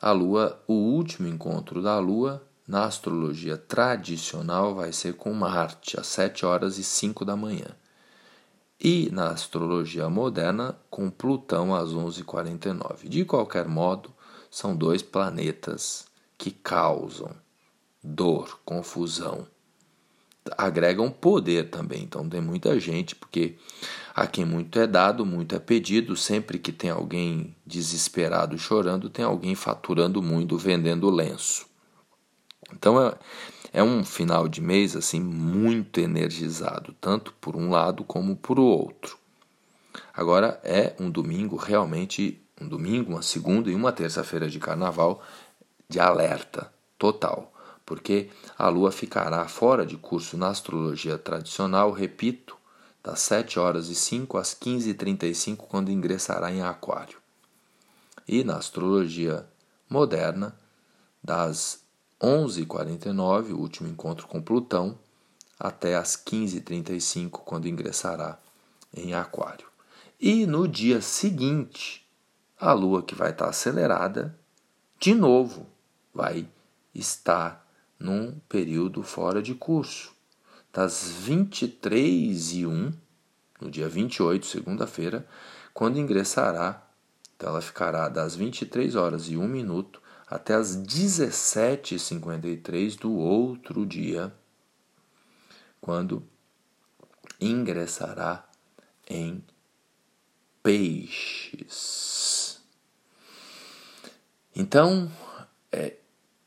a 0.00 0.10
Lua, 0.10 0.58
o 0.66 0.72
último 0.72 1.28
encontro 1.28 1.82
da 1.82 1.98
Lua 1.98 2.42
na 2.66 2.86
astrologia 2.86 3.58
tradicional 3.58 4.74
vai 4.74 4.90
ser 4.90 5.16
com 5.16 5.34
Marte, 5.34 6.00
às 6.00 6.06
7 6.06 6.46
horas 6.46 6.78
e 6.78 6.82
5 6.82 7.26
da 7.26 7.36
manhã. 7.36 7.76
E 8.80 9.10
na 9.12 9.28
astrologia 9.28 10.08
moderna, 10.08 10.78
com 10.88 11.10
Plutão 11.10 11.74
às 11.74 11.90
11h49. 11.90 13.06
De 13.06 13.26
qualquer 13.26 13.68
modo, 13.68 14.10
são 14.50 14.74
dois 14.74 15.02
planetas 15.02 16.06
que 16.38 16.50
causam 16.50 17.36
dor, 18.08 18.60
confusão, 18.64 19.46
agregam 20.56 21.10
poder 21.10 21.70
também. 21.70 22.02
Então 22.02 22.28
tem 22.28 22.40
muita 22.40 22.78
gente, 22.80 23.14
porque 23.14 23.56
a 24.14 24.26
quem 24.26 24.44
muito 24.44 24.78
é 24.78 24.86
dado, 24.86 25.26
muito 25.26 25.54
é 25.54 25.58
pedido. 25.58 26.16
Sempre 26.16 26.58
que 26.58 26.72
tem 26.72 26.90
alguém 26.90 27.54
desesperado 27.66 28.58
chorando, 28.58 29.10
tem 29.10 29.24
alguém 29.24 29.54
faturando 29.54 30.22
muito, 30.22 30.56
vendendo 30.56 31.10
lenço. 31.10 31.66
Então 32.72 33.00
é, 33.00 33.14
é 33.72 33.82
um 33.82 34.04
final 34.04 34.48
de 34.48 34.60
mês 34.60 34.96
assim 34.96 35.20
muito 35.20 36.00
energizado, 36.00 36.94
tanto 37.00 37.32
por 37.40 37.56
um 37.56 37.70
lado 37.70 38.04
como 38.04 38.36
por 38.36 38.58
outro. 38.58 39.18
Agora 40.14 40.60
é 40.64 40.94
um 40.98 41.10
domingo 41.10 41.56
realmente 41.56 42.40
um 42.60 42.68
domingo, 42.68 43.12
uma 43.12 43.22
segunda 43.22 43.70
e 43.70 43.74
uma 43.74 43.92
terça-feira 43.92 44.48
de 44.48 44.58
carnaval 44.58 45.22
de 45.88 46.00
alerta 46.00 46.72
total, 46.98 47.52
porque 47.88 48.28
a 48.58 48.68
lua 48.68 48.92
ficará 48.92 49.48
fora 49.48 49.86
de 49.86 49.96
curso 49.96 50.36
na 50.36 50.50
astrologia 50.50 51.16
tradicional, 51.16 51.90
repito, 51.90 52.54
das 53.02 53.20
7 53.20 53.58
horas 53.58 53.88
e 53.88 53.94
5 53.94 54.36
às 54.36 54.52
15 54.52 54.90
e 54.90 54.94
35 54.94 55.66
quando 55.66 55.90
ingressará 55.90 56.52
em 56.52 56.60
aquário. 56.60 57.16
E 58.28 58.44
na 58.44 58.58
astrologia 58.58 59.48
moderna, 59.88 60.54
das 61.24 61.80
11h49, 62.20 63.52
o 63.52 63.58
último 63.58 63.88
encontro 63.88 64.26
com 64.26 64.42
Plutão, 64.42 64.98
até 65.58 65.96
às 65.96 66.14
15h35, 66.14 67.40
quando 67.42 67.68
ingressará 67.68 68.38
em 68.94 69.14
Aquário. 69.14 69.66
E 70.20 70.44
no 70.44 70.68
dia 70.68 71.00
seguinte, 71.00 72.06
a 72.60 72.74
Lua, 72.74 73.02
que 73.02 73.14
vai 73.14 73.30
estar 73.30 73.48
acelerada, 73.48 74.38
de 75.00 75.14
novo 75.14 75.66
vai 76.12 76.46
estar 76.94 77.66
num 77.98 78.38
período 78.48 79.02
fora 79.02 79.42
de 79.42 79.54
curso. 79.54 80.14
Das 80.72 81.08
23 81.08 82.52
e 82.52 82.64
1, 82.66 82.92
no 83.60 83.70
dia 83.70 83.88
28, 83.88 84.46
segunda-feira, 84.46 85.26
quando 85.74 85.98
ingressará, 85.98 86.86
então 87.36 87.48
ela 87.50 87.60
ficará 87.60 88.08
das 88.08 88.36
23 88.36 88.94
horas 88.94 89.28
e 89.28 89.36
1 89.36 89.48
minuto 89.48 90.00
até 90.26 90.54
as 90.54 90.74
17h53 90.76 92.98
do 92.98 93.12
outro 93.14 93.84
dia, 93.86 94.32
quando 95.80 96.22
ingressará 97.40 98.44
em 99.08 99.42
peixes. 100.62 102.60
Então, 104.54 105.10
é 105.72 105.96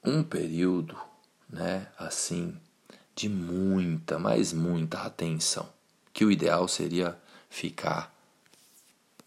um 0.03 0.23
período, 0.23 0.95
né, 1.51 1.87
assim, 1.97 2.57
de 3.15 3.27
muita, 3.27 4.17
mas 4.17 4.53
muita 4.53 5.01
atenção, 5.01 5.67
que 6.13 6.23
o 6.23 6.31
ideal 6.31 6.67
seria 6.67 7.17
ficar 7.49 8.13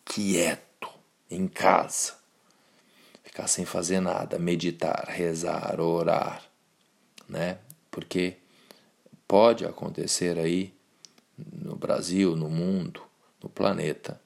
quieto 0.05 0.89
em 1.31 1.47
casa 1.47 2.25
ficar 3.35 3.49
sem 3.49 3.65
fazer 3.65 3.99
nada, 3.99 4.39
meditar, 4.39 5.07
rezar, 5.09 5.81
orar, 5.81 6.41
né? 7.29 7.59
Porque 7.91 8.37
pode 9.27 9.65
acontecer 9.65 10.39
aí 10.39 10.73
no 11.37 11.75
Brasil, 11.75 12.37
no 12.37 12.49
mundo, 12.49 13.03
no 13.43 13.49
planeta, 13.49 14.21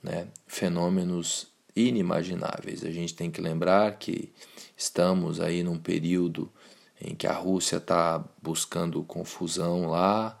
né? 0.00 0.28
Fenômenos 0.46 1.48
inimagináveis. 1.74 2.84
A 2.84 2.92
gente 2.92 3.12
tem 3.12 3.28
que 3.28 3.40
lembrar 3.40 3.98
que 3.98 4.32
estamos 4.76 5.40
aí 5.40 5.64
num 5.64 5.76
período 5.78 6.48
em 7.00 7.14
que 7.14 7.26
a 7.26 7.32
Rússia 7.32 7.76
está 7.76 8.24
buscando 8.42 9.02
confusão 9.02 9.86
lá, 9.88 10.38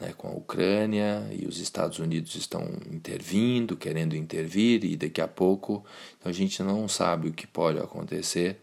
né, 0.00 0.12
com 0.16 0.28
a 0.28 0.32
Ucrânia 0.32 1.28
e 1.32 1.46
os 1.46 1.58
Estados 1.58 1.98
Unidos 1.98 2.34
estão 2.34 2.62
intervindo, 2.90 3.76
querendo 3.76 4.14
intervir, 4.16 4.84
e 4.84 4.96
daqui 4.96 5.20
a 5.20 5.28
pouco 5.28 5.84
então 6.18 6.30
a 6.30 6.34
gente 6.34 6.62
não 6.62 6.88
sabe 6.88 7.28
o 7.28 7.32
que 7.32 7.46
pode 7.46 7.78
acontecer 7.78 8.60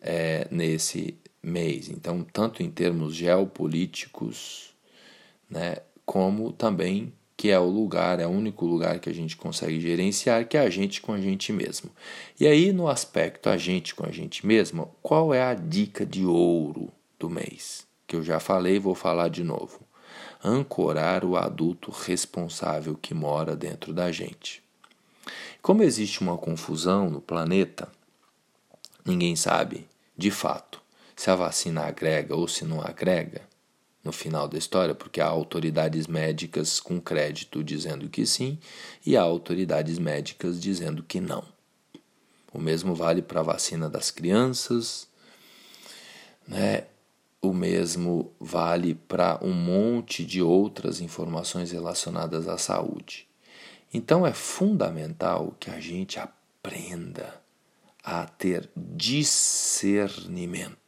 é, 0.00 0.48
nesse 0.50 1.16
mês. 1.42 1.88
Então, 1.88 2.24
tanto 2.24 2.62
em 2.62 2.70
termos 2.70 3.14
geopolíticos, 3.14 4.74
né, 5.48 5.76
como 6.04 6.52
também 6.52 7.12
que 7.38 7.50
é 7.50 7.58
o 7.58 7.66
lugar, 7.66 8.18
é 8.18 8.26
o 8.26 8.30
único 8.30 8.66
lugar 8.66 8.98
que 8.98 9.08
a 9.08 9.14
gente 9.14 9.36
consegue 9.36 9.80
gerenciar, 9.80 10.48
que 10.48 10.56
é 10.56 10.60
a 10.60 10.68
gente 10.68 11.00
com 11.00 11.12
a 11.12 11.20
gente 11.20 11.52
mesmo. 11.52 11.88
E 12.38 12.48
aí, 12.48 12.72
no 12.72 12.88
aspecto 12.88 13.48
a 13.48 13.56
gente 13.56 13.94
com 13.94 14.04
a 14.04 14.10
gente 14.10 14.44
mesmo, 14.44 14.92
qual 15.00 15.32
é 15.32 15.40
a 15.40 15.54
dica 15.54 16.04
de 16.04 16.26
ouro 16.26 16.90
do 17.16 17.30
mês? 17.30 17.86
Que 18.08 18.16
eu 18.16 18.24
já 18.24 18.40
falei, 18.40 18.80
vou 18.80 18.96
falar 18.96 19.28
de 19.28 19.44
novo 19.44 19.86
ancorar 20.42 21.24
o 21.24 21.36
adulto 21.36 21.90
responsável 21.90 22.96
que 22.96 23.14
mora 23.14 23.54
dentro 23.54 23.92
da 23.92 24.10
gente. 24.10 24.62
Como 25.62 25.82
existe 25.82 26.20
uma 26.20 26.38
confusão 26.38 27.08
no 27.08 27.20
planeta, 27.20 27.88
ninguém 29.04 29.36
sabe, 29.36 29.86
de 30.16 30.30
fato, 30.30 30.80
se 31.14 31.30
a 31.30 31.34
vacina 31.34 31.82
agrega 31.82 32.34
ou 32.34 32.48
se 32.48 32.64
não 32.64 32.80
agrega 32.80 33.42
no 34.08 34.12
final 34.12 34.48
da 34.48 34.56
história, 34.56 34.94
porque 34.94 35.20
há 35.20 35.26
autoridades 35.26 36.06
médicas 36.06 36.80
com 36.80 36.98
crédito 36.98 37.62
dizendo 37.62 38.08
que 38.08 38.24
sim 38.24 38.58
e 39.04 39.18
há 39.18 39.20
autoridades 39.20 39.98
médicas 39.98 40.58
dizendo 40.58 41.02
que 41.02 41.20
não. 41.20 41.44
O 42.50 42.58
mesmo 42.58 42.94
vale 42.94 43.20
para 43.20 43.40
a 43.40 43.42
vacina 43.42 43.86
das 43.86 44.10
crianças, 44.10 45.06
né? 46.46 46.86
O 47.42 47.52
mesmo 47.52 48.32
vale 48.40 48.94
para 48.94 49.38
um 49.42 49.52
monte 49.52 50.24
de 50.24 50.40
outras 50.40 51.02
informações 51.02 51.70
relacionadas 51.70 52.48
à 52.48 52.56
saúde. 52.56 53.28
Então 53.92 54.26
é 54.26 54.32
fundamental 54.32 55.54
que 55.60 55.70
a 55.70 55.78
gente 55.78 56.18
aprenda 56.18 57.42
a 58.02 58.24
ter 58.24 58.70
discernimento, 58.74 60.87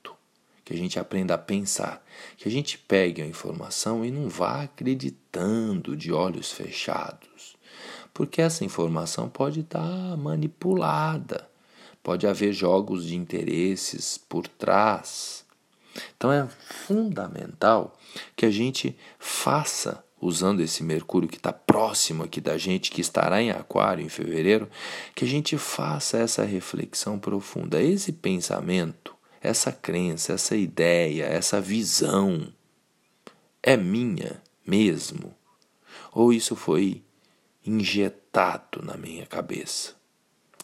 que 0.70 0.76
a 0.76 0.78
gente 0.78 1.00
aprenda 1.00 1.34
a 1.34 1.38
pensar, 1.38 2.00
que 2.36 2.48
a 2.48 2.50
gente 2.50 2.78
pegue 2.78 3.20
a 3.20 3.26
informação 3.26 4.04
e 4.04 4.10
não 4.12 4.28
vá 4.28 4.62
acreditando 4.62 5.96
de 5.96 6.12
olhos 6.12 6.52
fechados, 6.52 7.56
porque 8.14 8.40
essa 8.40 8.64
informação 8.64 9.28
pode 9.28 9.60
estar 9.60 10.16
manipulada, 10.16 11.50
pode 12.04 12.24
haver 12.24 12.52
jogos 12.52 13.06
de 13.06 13.16
interesses 13.16 14.16
por 14.16 14.46
trás. 14.46 15.44
Então 16.16 16.30
é 16.30 16.46
fundamental 16.86 17.98
que 18.36 18.46
a 18.46 18.50
gente 18.50 18.96
faça, 19.18 20.04
usando 20.20 20.60
esse 20.60 20.84
Mercúrio 20.84 21.28
que 21.28 21.36
está 21.36 21.52
próximo 21.52 22.22
aqui 22.22 22.40
da 22.40 22.56
gente, 22.56 22.92
que 22.92 23.00
estará 23.00 23.42
em 23.42 23.50
Aquário 23.50 24.06
em 24.06 24.08
fevereiro, 24.08 24.70
que 25.16 25.24
a 25.24 25.28
gente 25.28 25.58
faça 25.58 26.18
essa 26.18 26.44
reflexão 26.44 27.18
profunda, 27.18 27.82
esse 27.82 28.12
pensamento, 28.12 29.18
essa 29.40 29.72
crença, 29.72 30.34
essa 30.34 30.54
ideia, 30.54 31.24
essa 31.24 31.60
visão 31.60 32.52
é 33.62 33.76
minha 33.76 34.42
mesmo? 34.66 35.34
Ou 36.12 36.32
isso 36.32 36.54
foi 36.54 37.02
injetado 37.64 38.82
na 38.82 38.96
minha 38.96 39.26
cabeça? 39.26 39.94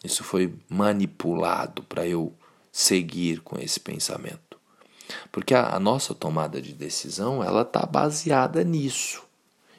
Isso 0.05 0.23
foi 0.23 0.55
manipulado 0.69 1.83
para 1.83 2.07
eu 2.07 2.33
seguir 2.71 3.41
com 3.41 3.59
esse 3.59 3.81
pensamento? 3.81 4.59
Porque 5.33 5.55
a, 5.55 5.75
a 5.75 5.81
nossa 5.81 6.15
tomada 6.15 6.61
de 6.61 6.73
decisão 6.73 7.43
ela 7.43 7.63
está 7.63 7.85
baseada 7.87 8.63
nisso. 8.63 9.25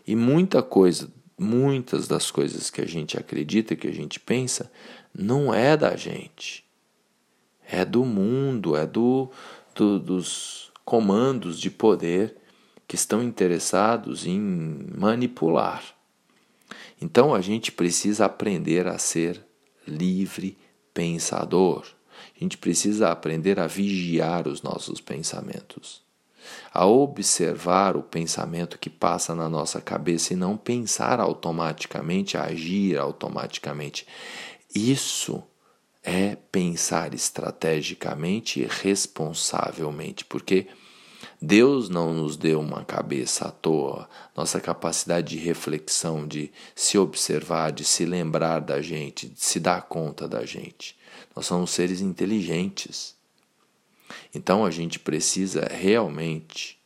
E 0.06 0.16
muita 0.16 0.64
coisa, 0.64 1.10
muitas 1.38 2.08
das 2.08 2.32
coisas 2.32 2.70
que 2.70 2.82
a 2.82 2.88
gente 2.88 3.18
acredita, 3.18 3.76
que 3.76 3.88
a 3.88 3.94
gente 3.94 4.20
pensa, 4.20 4.72
não 5.14 5.54
é 5.54 5.76
da 5.76 5.96
gente. 5.96 6.67
É 7.70 7.84
do 7.84 8.06
mundo, 8.06 8.76
é 8.76 8.86
do, 8.86 9.30
do 9.76 10.00
dos 10.00 10.72
comandos 10.86 11.60
de 11.60 11.70
poder 11.70 12.38
que 12.88 12.96
estão 12.96 13.22
interessados 13.22 14.26
em 14.26 14.40
manipular. 14.98 15.84
Então 17.02 17.36
a 17.36 17.42
gente 17.42 17.72
precisa 17.72 18.26
aprender 18.26 18.88
a 18.88 18.98
ser 18.98 19.46
livre 19.86 20.58
pensador. 20.94 21.86
A 22.36 22.40
gente 22.40 22.58
precisa 22.58 23.10
aprender 23.10 23.60
a 23.60 23.68
vigiar 23.68 24.48
os 24.48 24.62
nossos 24.62 25.02
pensamentos, 25.02 26.02
a 26.74 26.86
observar 26.86 27.98
o 27.98 28.02
pensamento 28.02 28.80
que 28.80 28.90
passa 28.90 29.36
na 29.36 29.50
nossa 29.50 29.82
cabeça 29.82 30.34
e 30.34 30.38
não 30.38 30.56
pensar 30.56 31.20
automaticamente, 31.20 32.38
agir 32.38 32.98
automaticamente. 32.98 34.08
Isso 34.74 35.44
é 36.08 36.38
pensar 36.52 37.14
estrategicamente 37.14 38.62
e 38.62 38.66
responsavelmente, 38.66 40.24
porque 40.24 40.68
Deus 41.42 41.90
não 41.90 42.14
nos 42.14 42.38
deu 42.38 42.62
uma 42.62 42.86
cabeça 42.86 43.50
à 43.50 43.52
toa. 43.52 44.10
Nossa 44.36 44.62
capacidade 44.62 45.36
de 45.36 45.44
reflexão, 45.44 46.26
de 46.26 46.50
se 46.74 46.98
observar, 46.98 47.72
de 47.72 47.84
se 47.84 48.06
lembrar 48.06 48.60
da 48.62 48.82
gente, 48.82 49.28
de 49.28 49.44
se 49.44 49.60
dar 49.60 49.82
conta 49.82 50.28
da 50.28 50.46
gente. 50.46 50.98
Nós 51.36 51.46
somos 51.46 51.72
seres 51.72 52.00
inteligentes. 52.00 53.14
Então 54.34 54.66
a 54.66 54.72
gente 54.72 54.98
precisa 55.00 55.68
realmente 55.70 56.78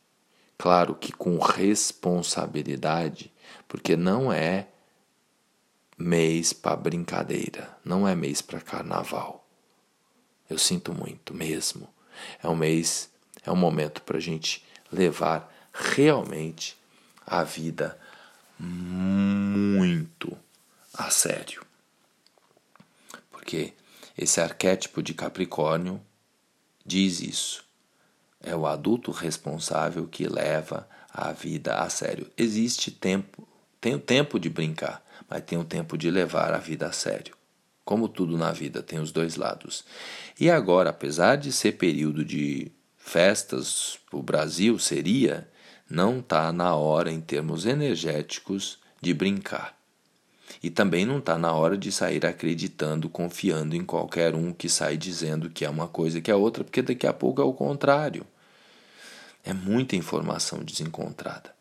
Claro 0.62 0.94
que 0.94 1.10
com 1.10 1.40
responsabilidade, 1.40 3.32
porque 3.66 3.96
não 3.96 4.32
é 4.32 4.68
mês 6.02 6.52
para 6.52 6.76
brincadeira, 6.76 7.76
não 7.84 8.06
é 8.06 8.14
mês 8.14 8.42
para 8.42 8.60
carnaval. 8.60 9.46
Eu 10.50 10.58
sinto 10.58 10.92
muito 10.92 11.32
mesmo. 11.32 11.88
É 12.42 12.48
um 12.48 12.56
mês, 12.56 13.08
é 13.46 13.50
um 13.50 13.56
momento 13.56 14.02
para 14.02 14.18
a 14.18 14.20
gente 14.20 14.64
levar 14.90 15.50
realmente 15.72 16.76
a 17.26 17.42
vida 17.44 17.98
muito 18.58 20.36
a 20.92 21.08
sério. 21.08 21.64
Porque 23.30 23.72
esse 24.18 24.40
arquétipo 24.40 25.02
de 25.02 25.14
Capricórnio 25.14 26.00
diz 26.84 27.20
isso. 27.20 27.64
É 28.40 28.54
o 28.54 28.66
adulto 28.66 29.12
responsável 29.12 30.06
que 30.08 30.26
leva 30.26 30.88
a 31.08 31.32
vida 31.32 31.78
a 31.78 31.88
sério. 31.88 32.30
Existe 32.36 32.90
tempo, 32.90 33.46
tem 33.80 33.94
o 33.94 34.00
tempo 34.00 34.38
de 34.38 34.50
brincar, 34.50 35.01
mas 35.28 35.42
tem 35.44 35.58
o 35.58 35.64
tempo 35.64 35.96
de 35.96 36.10
levar 36.10 36.52
a 36.52 36.58
vida 36.58 36.86
a 36.86 36.92
sério. 36.92 37.36
Como 37.84 38.08
tudo 38.08 38.38
na 38.38 38.52
vida 38.52 38.82
tem 38.82 39.00
os 39.00 39.10
dois 39.10 39.36
lados. 39.36 39.84
E 40.38 40.50
agora, 40.50 40.90
apesar 40.90 41.36
de 41.36 41.52
ser 41.52 41.72
período 41.72 42.24
de 42.24 42.70
festas, 42.96 43.98
o 44.12 44.22
Brasil 44.22 44.78
seria, 44.78 45.48
não 45.90 46.20
está 46.20 46.52
na 46.52 46.74
hora, 46.74 47.10
em 47.10 47.20
termos 47.20 47.66
energéticos, 47.66 48.78
de 49.00 49.12
brincar. 49.12 49.76
E 50.62 50.70
também 50.70 51.04
não 51.04 51.18
está 51.18 51.36
na 51.36 51.52
hora 51.52 51.76
de 51.76 51.90
sair 51.90 52.24
acreditando, 52.24 53.08
confiando 53.08 53.74
em 53.74 53.84
qualquer 53.84 54.34
um 54.34 54.52
que 54.52 54.68
sai 54.68 54.96
dizendo 54.96 55.50
que 55.50 55.64
é 55.64 55.70
uma 55.70 55.88
coisa 55.88 56.20
que 56.20 56.30
é 56.30 56.34
outra, 56.34 56.62
porque 56.62 56.82
daqui 56.82 57.06
a 57.06 57.12
pouco 57.12 57.42
é 57.42 57.44
o 57.44 57.52
contrário. 57.52 58.24
É 59.44 59.52
muita 59.52 59.96
informação 59.96 60.62
desencontrada. 60.62 61.52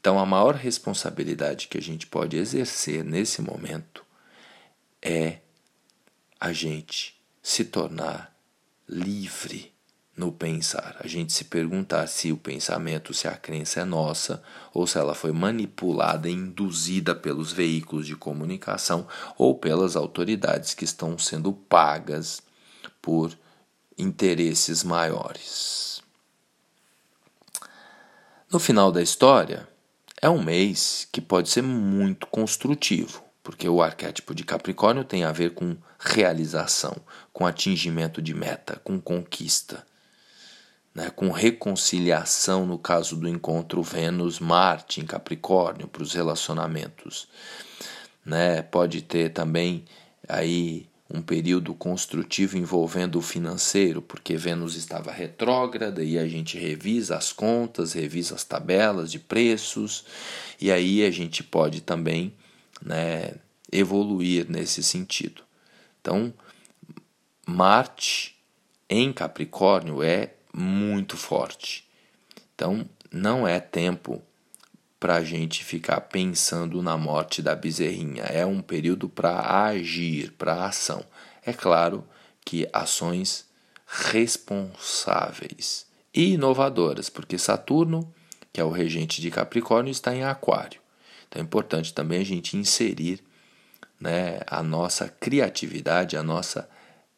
Então, 0.00 0.18
a 0.18 0.26
maior 0.26 0.54
responsabilidade 0.54 1.68
que 1.68 1.78
a 1.78 1.82
gente 1.82 2.06
pode 2.06 2.36
exercer 2.36 3.04
nesse 3.04 3.42
momento 3.42 4.04
é 5.02 5.38
a 6.40 6.52
gente 6.52 7.20
se 7.42 7.64
tornar 7.64 8.34
livre 8.88 9.74
no 10.16 10.30
pensar. 10.30 10.96
A 11.00 11.06
gente 11.06 11.32
se 11.32 11.44
perguntar 11.44 12.06
se 12.06 12.30
o 12.30 12.36
pensamento, 12.36 13.12
se 13.12 13.26
a 13.26 13.36
crença 13.36 13.80
é 13.80 13.84
nossa 13.84 14.42
ou 14.72 14.86
se 14.86 14.98
ela 14.98 15.14
foi 15.14 15.32
manipulada 15.32 16.28
e 16.28 16.32
induzida 16.32 17.14
pelos 17.14 17.52
veículos 17.52 18.06
de 18.06 18.14
comunicação 18.14 19.06
ou 19.36 19.58
pelas 19.58 19.96
autoridades 19.96 20.74
que 20.74 20.84
estão 20.84 21.18
sendo 21.18 21.52
pagas 21.52 22.42
por 23.02 23.36
interesses 23.98 24.84
maiores. 24.84 26.03
No 28.54 28.60
final 28.60 28.92
da 28.92 29.02
história, 29.02 29.66
é 30.22 30.30
um 30.30 30.40
mês 30.40 31.08
que 31.10 31.20
pode 31.20 31.48
ser 31.48 31.60
muito 31.60 32.24
construtivo, 32.28 33.20
porque 33.42 33.68
o 33.68 33.82
arquétipo 33.82 34.32
de 34.32 34.44
Capricórnio 34.44 35.02
tem 35.02 35.24
a 35.24 35.32
ver 35.32 35.54
com 35.54 35.76
realização, 35.98 36.94
com 37.32 37.44
atingimento 37.44 38.22
de 38.22 38.32
meta, 38.32 38.80
com 38.84 39.00
conquista 39.00 39.84
né, 40.94 41.10
com 41.10 41.32
reconciliação 41.32 42.64
no 42.64 42.78
caso 42.78 43.16
do 43.16 43.28
encontro 43.28 43.82
Vênus-Marte 43.82 45.00
em 45.00 45.04
Capricórnio 45.04 45.88
para 45.88 46.04
os 46.04 46.12
relacionamentos. 46.12 47.26
Né? 48.24 48.62
Pode 48.62 49.02
ter 49.02 49.30
também 49.30 49.84
aí 50.28 50.88
um 51.08 51.20
período 51.20 51.74
construtivo 51.74 52.56
envolvendo 52.56 53.18
o 53.18 53.22
financeiro, 53.22 54.00
porque 54.00 54.36
Vênus 54.36 54.74
estava 54.74 55.12
retrógrada 55.12 56.02
e 56.02 56.18
a 56.18 56.26
gente 56.26 56.58
revisa 56.58 57.16
as 57.16 57.32
contas, 57.32 57.92
revisa 57.92 58.34
as 58.34 58.44
tabelas 58.44 59.12
de 59.12 59.18
preços, 59.18 60.04
e 60.60 60.72
aí 60.72 61.04
a 61.04 61.10
gente 61.10 61.42
pode 61.42 61.82
também 61.82 62.32
né, 62.82 63.34
evoluir 63.70 64.46
nesse 64.48 64.82
sentido. 64.82 65.42
Então, 66.00 66.32
Marte 67.46 68.36
em 68.88 69.12
Capricórnio 69.12 70.02
é 70.02 70.34
muito 70.52 71.16
forte. 71.16 71.86
Então, 72.54 72.88
não 73.10 73.46
é 73.46 73.60
tempo 73.60 74.22
para 75.04 75.16
a 75.16 75.22
gente 75.22 75.62
ficar 75.62 76.00
pensando 76.00 76.80
na 76.80 76.96
morte 76.96 77.42
da 77.42 77.54
bezerrinha. 77.54 78.22
É 78.22 78.46
um 78.46 78.62
período 78.62 79.06
para 79.06 79.66
agir, 79.66 80.32
para 80.32 80.64
ação. 80.64 81.04
É 81.44 81.52
claro 81.52 82.08
que 82.42 82.66
ações 82.72 83.44
responsáveis 83.86 85.84
e 86.14 86.32
inovadoras, 86.32 87.10
porque 87.10 87.36
Saturno, 87.36 88.10
que 88.50 88.58
é 88.58 88.64
o 88.64 88.70
regente 88.70 89.20
de 89.20 89.30
Capricórnio, 89.30 89.90
está 89.90 90.16
em 90.16 90.24
Aquário. 90.24 90.80
Então 91.28 91.38
é 91.38 91.44
importante 91.44 91.92
também 91.92 92.22
a 92.22 92.24
gente 92.24 92.56
inserir 92.56 93.22
né, 94.00 94.40
a 94.46 94.62
nossa 94.62 95.06
criatividade, 95.06 96.16
a 96.16 96.22
nossa 96.22 96.66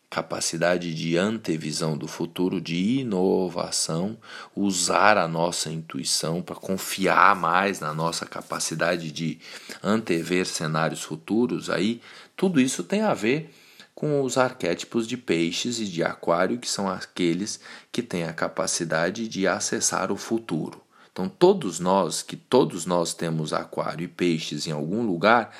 capacidade 0.08 0.94
de 0.94 1.16
antevisão 1.16 1.96
do 1.96 2.06
futuro, 2.06 2.60
de 2.60 3.00
inovação, 3.00 4.16
usar 4.54 5.18
a 5.18 5.26
nossa 5.26 5.70
intuição 5.70 6.40
para 6.42 6.54
confiar 6.56 7.34
mais 7.34 7.80
na 7.80 7.92
nossa 7.92 8.24
capacidade 8.24 9.10
de 9.10 9.38
antever 9.82 10.46
cenários 10.46 11.02
futuros, 11.02 11.68
aí 11.68 12.00
tudo 12.36 12.60
isso 12.60 12.84
tem 12.84 13.02
a 13.02 13.14
ver 13.14 13.50
com 13.94 14.20
os 14.22 14.36
arquétipos 14.36 15.06
de 15.06 15.16
peixes 15.16 15.80
e 15.80 15.86
de 15.86 16.04
aquário, 16.04 16.58
que 16.58 16.68
são 16.68 16.86
aqueles 16.86 17.58
que 17.90 18.02
têm 18.02 18.24
a 18.24 18.32
capacidade 18.32 19.26
de 19.26 19.48
acessar 19.48 20.12
o 20.12 20.16
futuro. 20.16 20.82
Então, 21.10 21.30
todos 21.30 21.80
nós, 21.80 22.22
que 22.22 22.36
todos 22.36 22.84
nós 22.84 23.14
temos 23.14 23.54
aquário 23.54 24.04
e 24.04 24.08
peixes 24.08 24.66
em 24.66 24.70
algum 24.70 25.02
lugar, 25.02 25.50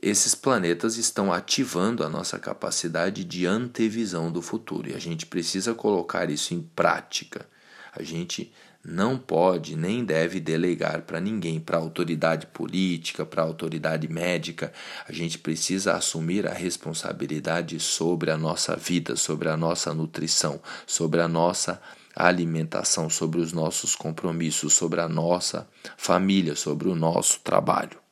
esses 0.00 0.34
planetas 0.34 0.98
estão 0.98 1.32
ativando 1.32 2.04
a 2.04 2.08
nossa 2.08 2.38
capacidade 2.38 3.24
de 3.24 3.46
antevisão 3.46 4.30
do 4.30 4.42
futuro 4.42 4.90
e 4.90 4.94
a 4.94 4.98
gente 4.98 5.24
precisa 5.24 5.74
colocar 5.74 6.30
isso 6.30 6.52
em 6.52 6.60
prática. 6.60 7.48
A 7.94 8.02
gente 8.02 8.52
não 8.84 9.18
pode 9.18 9.74
nem 9.74 10.04
deve 10.04 10.38
delegar 10.38 11.02
para 11.02 11.18
ninguém, 11.18 11.58
para 11.58 11.78
autoridade 11.78 12.46
política, 12.46 13.24
para 13.24 13.42
autoridade 13.42 14.06
médica. 14.06 14.72
A 15.08 15.12
gente 15.12 15.38
precisa 15.38 15.94
assumir 15.94 16.46
a 16.46 16.52
responsabilidade 16.52 17.80
sobre 17.80 18.30
a 18.30 18.36
nossa 18.36 18.76
vida, 18.76 19.16
sobre 19.16 19.48
a 19.48 19.56
nossa 19.56 19.94
nutrição, 19.94 20.60
sobre 20.86 21.20
a 21.20 21.26
nossa 21.26 21.80
alimentação, 22.14 23.10
sobre 23.10 23.40
os 23.40 23.52
nossos 23.52 23.96
compromissos, 23.96 24.74
sobre 24.74 25.00
a 25.00 25.08
nossa 25.08 25.66
família, 25.96 26.54
sobre 26.54 26.88
o 26.88 26.94
nosso 26.94 27.40
trabalho 27.40 28.05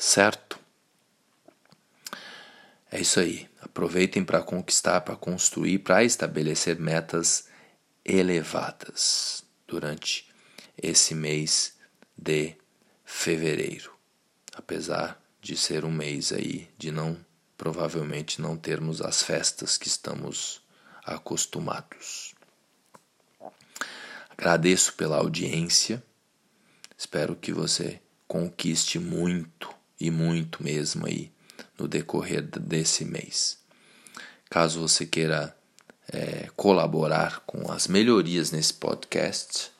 certo? 0.00 0.58
É 2.90 2.98
isso 2.98 3.20
aí. 3.20 3.48
Aproveitem 3.60 4.24
para 4.24 4.42
conquistar, 4.42 5.02
para 5.02 5.14
construir, 5.14 5.80
para 5.80 6.02
estabelecer 6.02 6.80
metas 6.80 7.46
elevadas 8.02 9.44
durante 9.68 10.26
esse 10.82 11.14
mês 11.14 11.74
de 12.16 12.56
fevereiro. 13.04 13.94
Apesar 14.54 15.22
de 15.40 15.54
ser 15.56 15.84
um 15.84 15.92
mês 15.92 16.32
aí 16.32 16.68
de 16.78 16.90
não 16.90 17.16
provavelmente 17.56 18.40
não 18.40 18.56
termos 18.56 19.02
as 19.02 19.22
festas 19.22 19.76
que 19.76 19.86
estamos 19.86 20.62
acostumados. 21.04 22.34
Agradeço 24.30 24.94
pela 24.94 25.18
audiência. 25.18 26.02
Espero 26.96 27.36
que 27.36 27.52
você 27.52 28.00
conquiste 28.26 28.98
muito 28.98 29.79
e 30.00 30.10
muito 30.10 30.62
mesmo 30.62 31.06
aí 31.06 31.30
no 31.78 31.86
decorrer 31.86 32.42
desse 32.42 33.04
mês. 33.04 33.58
Caso 34.48 34.80
você 34.80 35.06
queira 35.06 35.54
é, 36.12 36.48
colaborar 36.56 37.40
com 37.46 37.70
as 37.70 37.86
melhorias 37.86 38.50
nesse 38.50 38.74
podcast, 38.74 39.70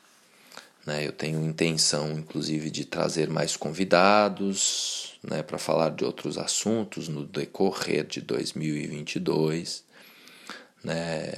né, 0.86 1.06
eu 1.06 1.12
tenho 1.12 1.44
intenção, 1.44 2.12
inclusive, 2.12 2.70
de 2.70 2.84
trazer 2.84 3.28
mais 3.28 3.56
convidados 3.56 5.18
né, 5.22 5.42
para 5.42 5.58
falar 5.58 5.90
de 5.90 6.04
outros 6.04 6.38
assuntos 6.38 7.08
no 7.08 7.24
decorrer 7.26 8.06
de 8.06 8.20
2022. 8.20 9.84
Né, 10.82 11.32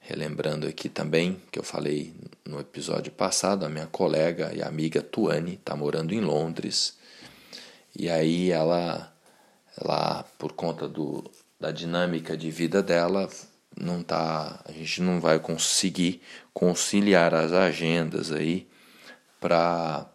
relembrando 0.00 0.66
aqui 0.66 0.88
também 0.88 1.40
que 1.52 1.58
eu 1.58 1.62
falei 1.62 2.14
no 2.44 2.58
episódio 2.58 3.12
passado, 3.12 3.64
a 3.64 3.68
minha 3.68 3.86
colega 3.86 4.52
e 4.54 4.62
amiga 4.62 5.02
Tuane 5.02 5.54
está 5.54 5.76
morando 5.76 6.14
em 6.14 6.20
Londres 6.20 6.96
e 7.96 8.08
aí 8.10 8.50
ela, 8.50 9.12
ela 9.80 10.24
por 10.38 10.52
conta 10.52 10.88
do, 10.88 11.24
da 11.60 11.70
dinâmica 11.70 12.36
de 12.36 12.50
vida 12.50 12.82
dela, 12.82 13.28
não 13.76 14.02
tá, 14.02 14.60
a 14.64 14.72
gente 14.72 15.02
não 15.02 15.20
vai 15.20 15.38
conseguir 15.38 16.20
conciliar 16.52 17.34
as 17.34 17.52
agendas 17.52 18.32
aí 18.32 18.66
para 19.40 20.06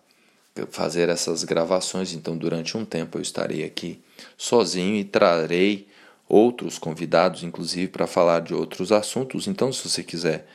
fazer 0.72 1.10
essas 1.10 1.44
gravações. 1.44 2.14
Então, 2.14 2.38
durante 2.38 2.78
um 2.78 2.86
tempo 2.86 3.18
eu 3.18 3.22
estarei 3.22 3.64
aqui 3.64 4.02
sozinho 4.38 4.96
e 4.96 5.04
trarei 5.04 5.88
outros 6.28 6.78
convidados, 6.78 7.44
inclusive 7.44 7.88
para 7.88 8.08
falar 8.08 8.42
de 8.42 8.54
outros 8.54 8.92
assuntos. 8.92 9.48
Então, 9.48 9.72
se 9.72 9.88
você 9.88 10.04
quiser 10.04 10.48